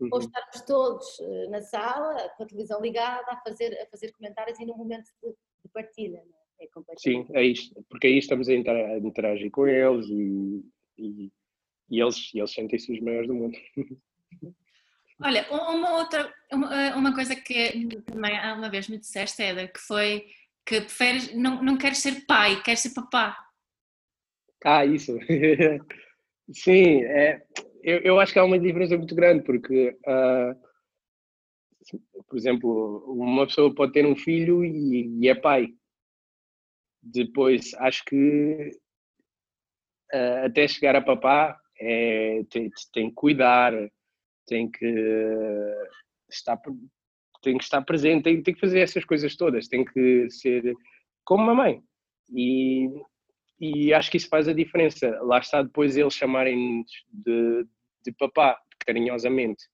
[0.00, 0.08] uhum.
[0.12, 4.58] ou estarmos todos eh, na sala, com a televisão ligada, a fazer, a fazer comentários
[4.58, 6.18] e num momento de, de partilha.
[6.18, 6.64] É?
[6.64, 6.68] É
[6.98, 10.64] Sim, é isto, porque aí estamos a interagir com eles e,
[10.98, 11.32] e,
[11.88, 13.56] e eles, e eles sentem-se os maiores do mundo.
[15.24, 19.68] Olha, uma outra, uma, eh, uma coisa que também há uma vez me disseste, Eda,
[19.68, 20.26] que foi
[20.66, 23.36] que preferes, não, não queres ser pai, queres ser papá.
[24.64, 25.16] Ah, isso.
[26.52, 27.42] Sim, é,
[27.82, 30.54] eu, eu acho que há uma diferença muito grande, porque, uh,
[32.28, 35.68] por exemplo, uma pessoa pode ter um filho e, e é pai.
[37.02, 38.70] Depois, acho que
[40.14, 43.72] uh, até chegar a papá, é, tem, tem que cuidar,
[44.46, 44.86] tem que
[46.30, 46.60] estar
[47.42, 50.74] tem que estar presente, tem, tem que fazer essas coisas todas, tem que ser
[51.24, 51.82] como uma mãe.
[52.30, 52.88] E,
[53.60, 55.10] e acho que isso faz a diferença.
[55.22, 57.66] Lá está depois eles chamarem de,
[58.04, 59.64] de papá, carinhosamente.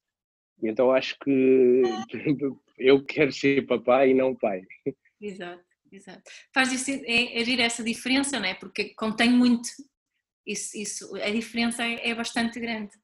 [0.62, 1.82] Então acho que
[2.78, 4.62] eu quero ser papá e não pai.
[5.20, 6.22] Exato, exato.
[6.54, 8.54] Faz isso, é, é essa diferença, não é?
[8.54, 9.68] Porque contém muito.
[10.46, 12.96] Isso, isso, a diferença é, é bastante grande.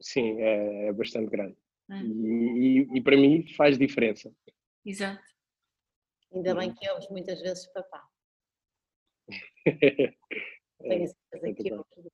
[0.00, 1.56] Sim, é, é bastante grande.
[1.90, 2.00] É.
[2.00, 4.32] E, e, e, para mim faz diferença.
[4.84, 5.24] Exato.
[6.32, 8.06] Ainda bem que ouves muitas vezes papá.
[10.80, 12.12] Tenho certeza que ouves,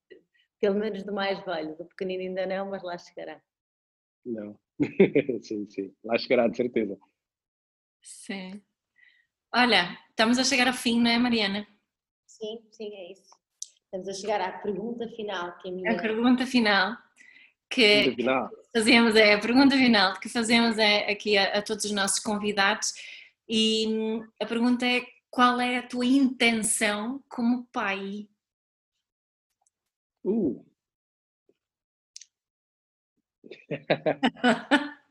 [0.60, 3.42] pelo menos do mais velho, do pequenino ainda não, mas lá chegará.
[4.24, 4.58] Não,
[5.42, 6.96] sim, sim, lá chegará de certeza.
[8.00, 8.62] Sim.
[9.54, 11.66] Olha, estamos a chegar ao fim, não é, Mariana?
[12.26, 13.36] Sim, sim, é isso.
[13.84, 15.58] Estamos a chegar à pergunta final.
[15.58, 15.92] Que é a, minha...
[15.92, 16.96] a pergunta final
[17.72, 18.14] que
[18.72, 22.92] fazemos é a pergunta final que fazemos é aqui a, a todos os nossos convidados
[23.48, 28.28] e hum, a pergunta é qual é a tua intenção como pai?
[30.24, 30.64] Uh.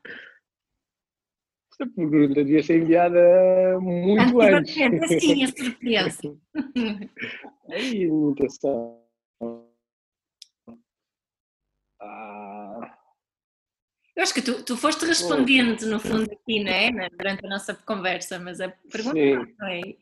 [1.80, 4.72] A pergunta devia ser enviada muito antes.
[4.72, 6.38] Sim, a surpresa.
[7.70, 8.08] Aí.
[12.00, 12.98] Ah,
[14.14, 16.90] Eu acho que tu, tu foste respondendo, no fundo, aqui, não é?
[17.10, 19.58] Durante a nossa conversa, mas a pergunta Sim.
[19.62, 19.96] é.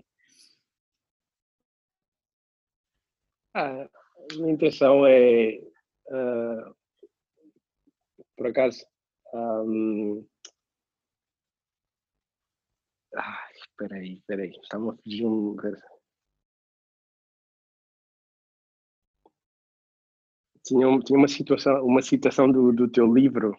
[3.55, 3.89] ah,
[4.31, 5.59] a minha intenção é,
[6.13, 6.73] ah,
[8.37, 8.87] por acaso,
[9.35, 10.25] ahm,
[13.17, 15.57] ai, espera aí, espera aí, estava a fugir um...
[20.63, 23.59] Tinha, um- tinha uma situação, uma citação do, do teu livro.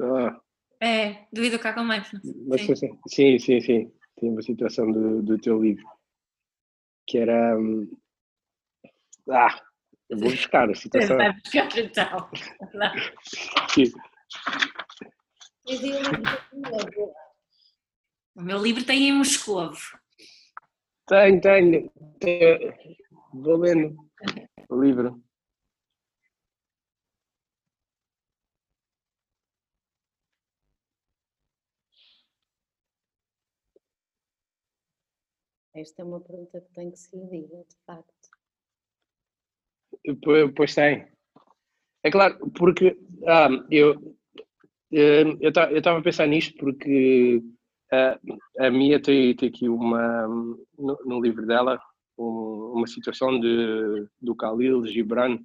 [0.00, 0.40] Ah,
[0.80, 2.34] É, do educar com mindfulness.
[2.46, 2.98] Mas, Sim.
[3.08, 3.92] sim, sim, sim.
[4.20, 5.86] Tem uma situação do, do teu livro
[7.06, 7.58] que era.
[7.58, 7.90] hum,
[9.30, 9.60] Ah,
[10.10, 11.16] eu vou buscar a citação.
[11.16, 12.30] Vai buscar então.
[13.74, 13.92] Sim.
[18.34, 19.78] O meu livro tem um escovo.
[21.06, 22.74] Tenho, tenho, tenho.
[23.32, 23.96] Vou lendo
[24.68, 25.22] o livro.
[35.80, 38.12] Esta é uma pergunta que tem que se lhe diga, de facto.
[40.22, 41.06] Pois, pois tem.
[42.02, 44.16] É claro, porque ah, eu
[44.92, 47.42] eh, eu estava a pensar nisto porque
[47.92, 48.18] ah,
[48.58, 50.26] a Mia tem, tem aqui uma
[50.76, 51.80] no, no livro dela
[52.16, 55.38] um- uma situação de do Khalil Gibran,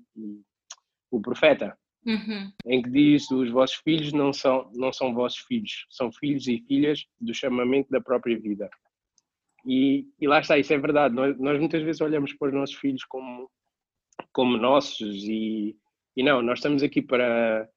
[1.12, 2.52] o profeta, Uhum.
[2.66, 6.60] em que diz os vossos filhos não são não são vossos filhos, são filhos e
[6.68, 8.70] filhas do chamamento da própria vida.
[9.66, 11.16] E, e lá está, isso é verdade.
[11.16, 13.50] Nós, nós muitas vezes olhamos para os nossos filhos como
[14.32, 15.76] como nossos e,
[16.16, 17.68] e não, nós estamos aqui para,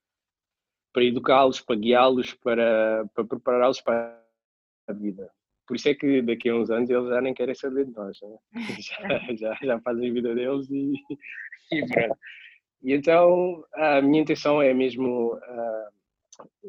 [0.93, 4.23] para educá-los, para guiá-los, para, para prepará-los para
[4.89, 5.31] a vida.
[5.67, 8.19] Por isso é que daqui a uns anos eles já nem querem saber de nós,
[8.23, 8.37] né?
[8.81, 10.93] já, já, já fazem a vida deles e,
[11.73, 12.19] e pronto.
[12.83, 15.89] E então a minha intenção é mesmo ah,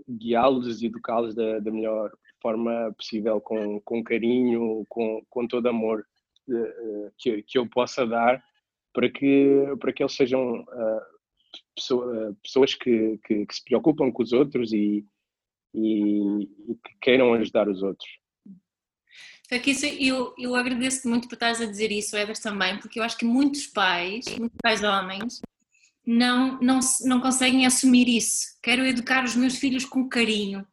[0.09, 2.11] guiá-los e educá-los da, da melhor
[2.42, 6.06] forma possível, com, com carinho, com, com todo amor
[6.50, 8.44] eh, que, que eu possa dar
[8.94, 10.66] para que, para que eles sejam
[11.76, 15.06] pessoa- pessoas que, que, que se preocupam com os outros e,
[15.74, 18.10] e, e que queiram ajudar os outros.
[19.66, 23.18] Isso, eu, eu agradeço-te muito por estares a dizer isso, Edas, também, porque eu acho
[23.18, 25.42] que muitos pais, muitos pais homens,
[26.06, 28.58] não, não, não conseguem assumir isso.
[28.62, 30.68] Quero educar os meus filhos com carinho.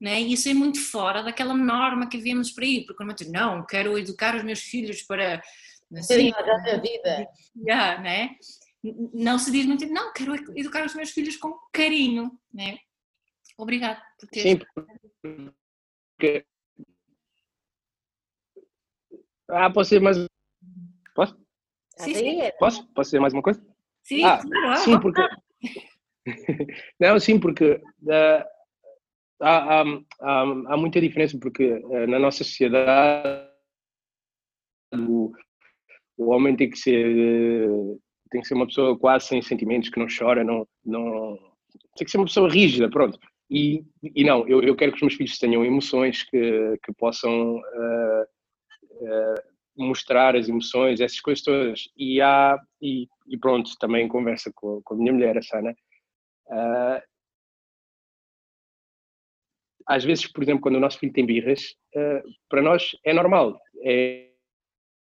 [0.00, 0.20] Né?
[0.20, 3.98] E isso é muito fora daquela norma que vemos por aí, porque normalmente, não, quero
[3.98, 5.42] educar os meus filhos para.
[5.90, 7.28] Não sei, Sim, já da vida.
[7.66, 8.36] já, né?
[9.12, 12.38] Não se diz muito, não, quero educar os meus filhos com carinho.
[12.52, 12.78] Né?
[13.56, 14.40] Obrigado por ter.
[14.40, 14.58] Sim,
[16.16, 16.46] porque...
[19.48, 20.16] Ah, posso ser mais...
[21.14, 21.36] Posso?
[21.96, 22.52] Sim, é.
[22.52, 22.86] Posso?
[22.88, 23.60] Posso dizer mais uma coisa?
[24.04, 25.22] Sim, Ah, claro, Sim, porque...
[27.00, 27.80] Não, sim, porque
[28.10, 28.46] ah,
[29.40, 29.84] há, há,
[30.20, 33.48] há, há muita diferença, porque ah, na nossa sociedade
[34.94, 35.32] o,
[36.16, 37.98] o homem tem que ser eh,
[38.30, 41.38] tem que ser uma pessoa quase sem sentimentos, que não chora, não, não
[41.96, 43.18] tem que ser uma pessoa rígida, pronto.
[43.50, 47.58] E, e não, eu, eu quero que os meus filhos tenham emoções que, que possam
[47.64, 48.26] ah,
[49.06, 49.42] ah,
[49.76, 51.88] mostrar as emoções, essas coisas todas.
[51.96, 55.74] E há, e, e pronto, também conversa com, com a minha mulher, a Sana,
[56.50, 57.02] ah,
[59.88, 63.58] às vezes, por exemplo, quando o nosso filho tem birras, ah, para nós é normal.
[63.82, 64.28] É,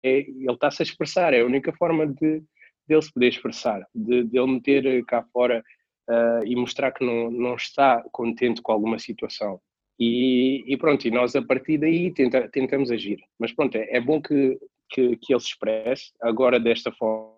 [0.04, 2.44] é- ele está-se a expressar, é a única forma de
[2.88, 5.64] dele se poder expressar, de, de ele meter cá fora
[6.10, 9.60] ah, e mostrar que não, não está contente com alguma situação.
[10.00, 13.20] E, e pronto, e nós a partir daí tenta- tentamos agir.
[13.40, 14.60] Mas pronto, é, é bom que,
[14.90, 17.35] que, que ele se expresse agora desta forma.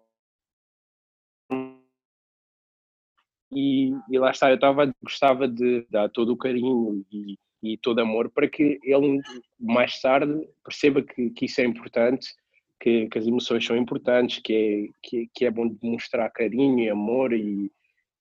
[3.52, 8.00] E, e lá está, eu estava, gostava de dar todo o carinho e, e todo
[8.00, 9.22] amor para que ele
[9.60, 10.34] mais tarde
[10.64, 12.34] perceba que, que isso é importante,
[12.80, 16.90] que, que as emoções são importantes, que é, que, que é bom demonstrar carinho e
[16.90, 17.72] amor e,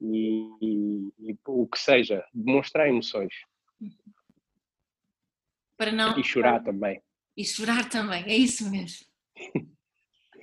[0.01, 3.33] e, e- e o que seja, demonstrar emoções
[5.77, 6.19] Para não.
[6.19, 7.03] e chorar também.
[7.37, 9.07] E chorar também, é isso mesmo.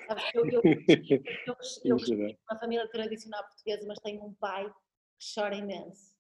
[0.07, 2.35] Sabes que eu, eu, eu, cresci- eu E cresci chorar.
[2.49, 6.13] numa família tradicional portuguesa, mas tenho um pai que chora imenso.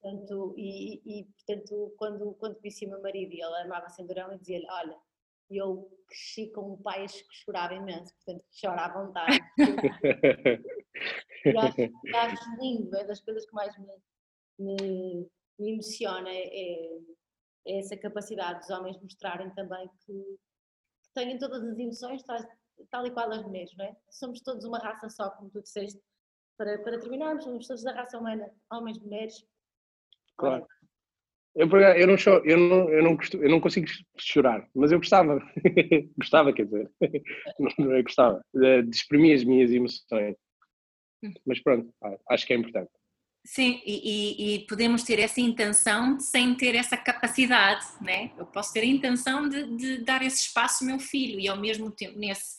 [0.00, 4.32] Portanto, e, e, portanto, quando, quando conheci o meu marido e ele amava sem durão,
[4.32, 4.98] eu dizia-lhe: Olha,
[5.50, 9.38] eu cresci com um pai que chorava imenso, portanto, chora à vontade.
[11.44, 13.86] E acho, e acho lindo, é das coisas que mais me,
[14.58, 16.30] me, me emociona.
[16.30, 16.98] É,
[17.66, 22.22] é essa capacidade dos homens mostrarem também que, que têm todas as emoções,
[22.90, 23.96] tal, e qual as mulheres, não é?
[24.10, 26.00] Somos todos uma raça só, como tu disseste.
[26.56, 29.46] Para, para terminarmos, somos todos da raça humana, homens, mulheres.
[30.36, 30.66] Claro.
[31.54, 33.86] Eu, eu, não choro, eu, não, eu, não eu não consigo
[34.18, 35.38] chorar, mas eu gostava.
[36.16, 36.90] gostava, quer dizer.
[37.78, 38.42] não, é gostava.
[38.54, 40.36] De, de exprimir as minhas emoções.
[41.22, 41.32] Hum.
[41.46, 41.92] Mas pronto,
[42.30, 42.90] acho que é importante.
[43.44, 48.30] Sim, e, e, podemos ter essa intenção sem ter essa capacidade, né?
[48.38, 51.56] Eu posso ter a intenção de, de, dar esse espaço ao meu filho e ao
[51.56, 52.56] mesmo tempo nesse,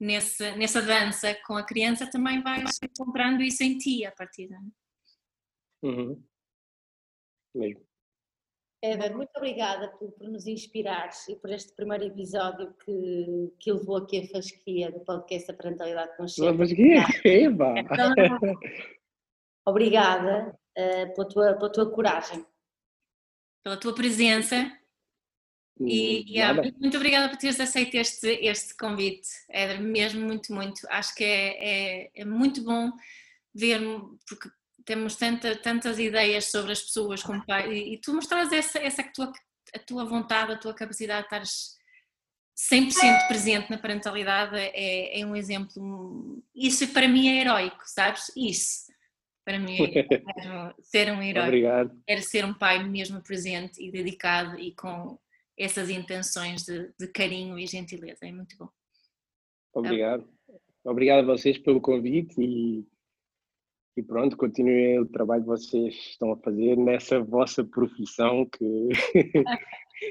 [0.00, 4.70] nesse, nessa dança com a criança também vai encontrando isso em ti a partir daí.
[5.82, 6.22] Uhum.
[7.54, 7.86] Mesmo.
[8.82, 13.96] Éder, muito obrigada por, por, nos inspirares e por este primeiro episódio que, que levou
[13.96, 16.54] aqui a fasquia do podcast da Parentalidade Consciente.
[16.54, 17.02] A fasquia?
[17.24, 17.74] Eba!
[19.66, 22.46] Obrigada uh, pela, tua, pela tua coragem.
[23.64, 24.70] Pela tua presença.
[25.80, 30.80] E, e muito obrigada por teres aceito este, este convite, Éder, mesmo muito, muito.
[30.88, 32.90] Acho que é, é, é muito bom
[33.54, 33.80] ver,
[34.26, 34.48] porque
[34.84, 39.02] temos tanta, tantas ideias sobre as pessoas como pai, e, e tu mostras essa, essa
[39.02, 39.32] tua,
[39.74, 41.76] a tua vontade, a tua capacidade de estares
[42.72, 48.32] 100% presente na parentalidade é, é um exemplo, isso para mim é heróico, sabes?
[48.34, 48.86] Isso
[49.44, 49.76] para mim,
[50.82, 52.02] ser um herói Obrigado.
[52.04, 55.16] era ser um pai mesmo presente e dedicado e com
[55.56, 58.26] essas intenções de, de carinho e gentileza.
[58.26, 58.68] É muito bom.
[59.72, 60.28] Obrigado.
[60.84, 62.86] Obrigado a vocês pelo convite e,
[63.96, 68.88] e pronto, continuem o trabalho que vocês estão a fazer nessa vossa profissão que,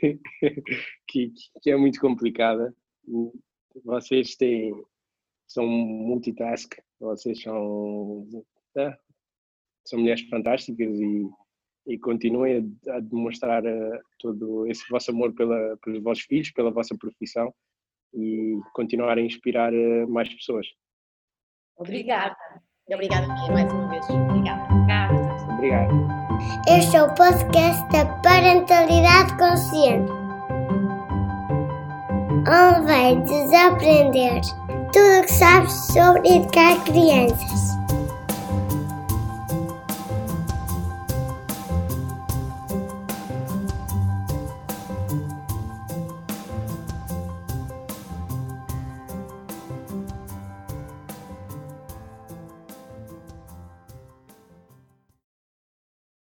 [1.07, 2.75] que, que, é muito complicada.
[3.83, 4.73] Vocês têm,
[5.47, 8.27] são multitask, vocês são
[9.85, 11.29] são mulheres fantásticas e,
[11.85, 16.71] e continuem a, a demonstrar uh, todo esse vosso amor pela, pelos vossos filhos, pela
[16.71, 17.53] vossa profissão
[18.13, 20.67] e continuar a inspirar uh, mais pessoas.
[21.77, 22.35] Obrigada.
[22.91, 24.09] Obrigada mais uma vez.
[24.09, 24.73] Obrigada.
[24.73, 25.53] Obrigada.
[25.53, 26.25] Obrigado.
[26.67, 30.11] Este é o podcast da Parentalidade Consciente.
[32.47, 34.41] Onde vai desaprender
[34.93, 37.64] tudo o que sabes sobre educar crianças.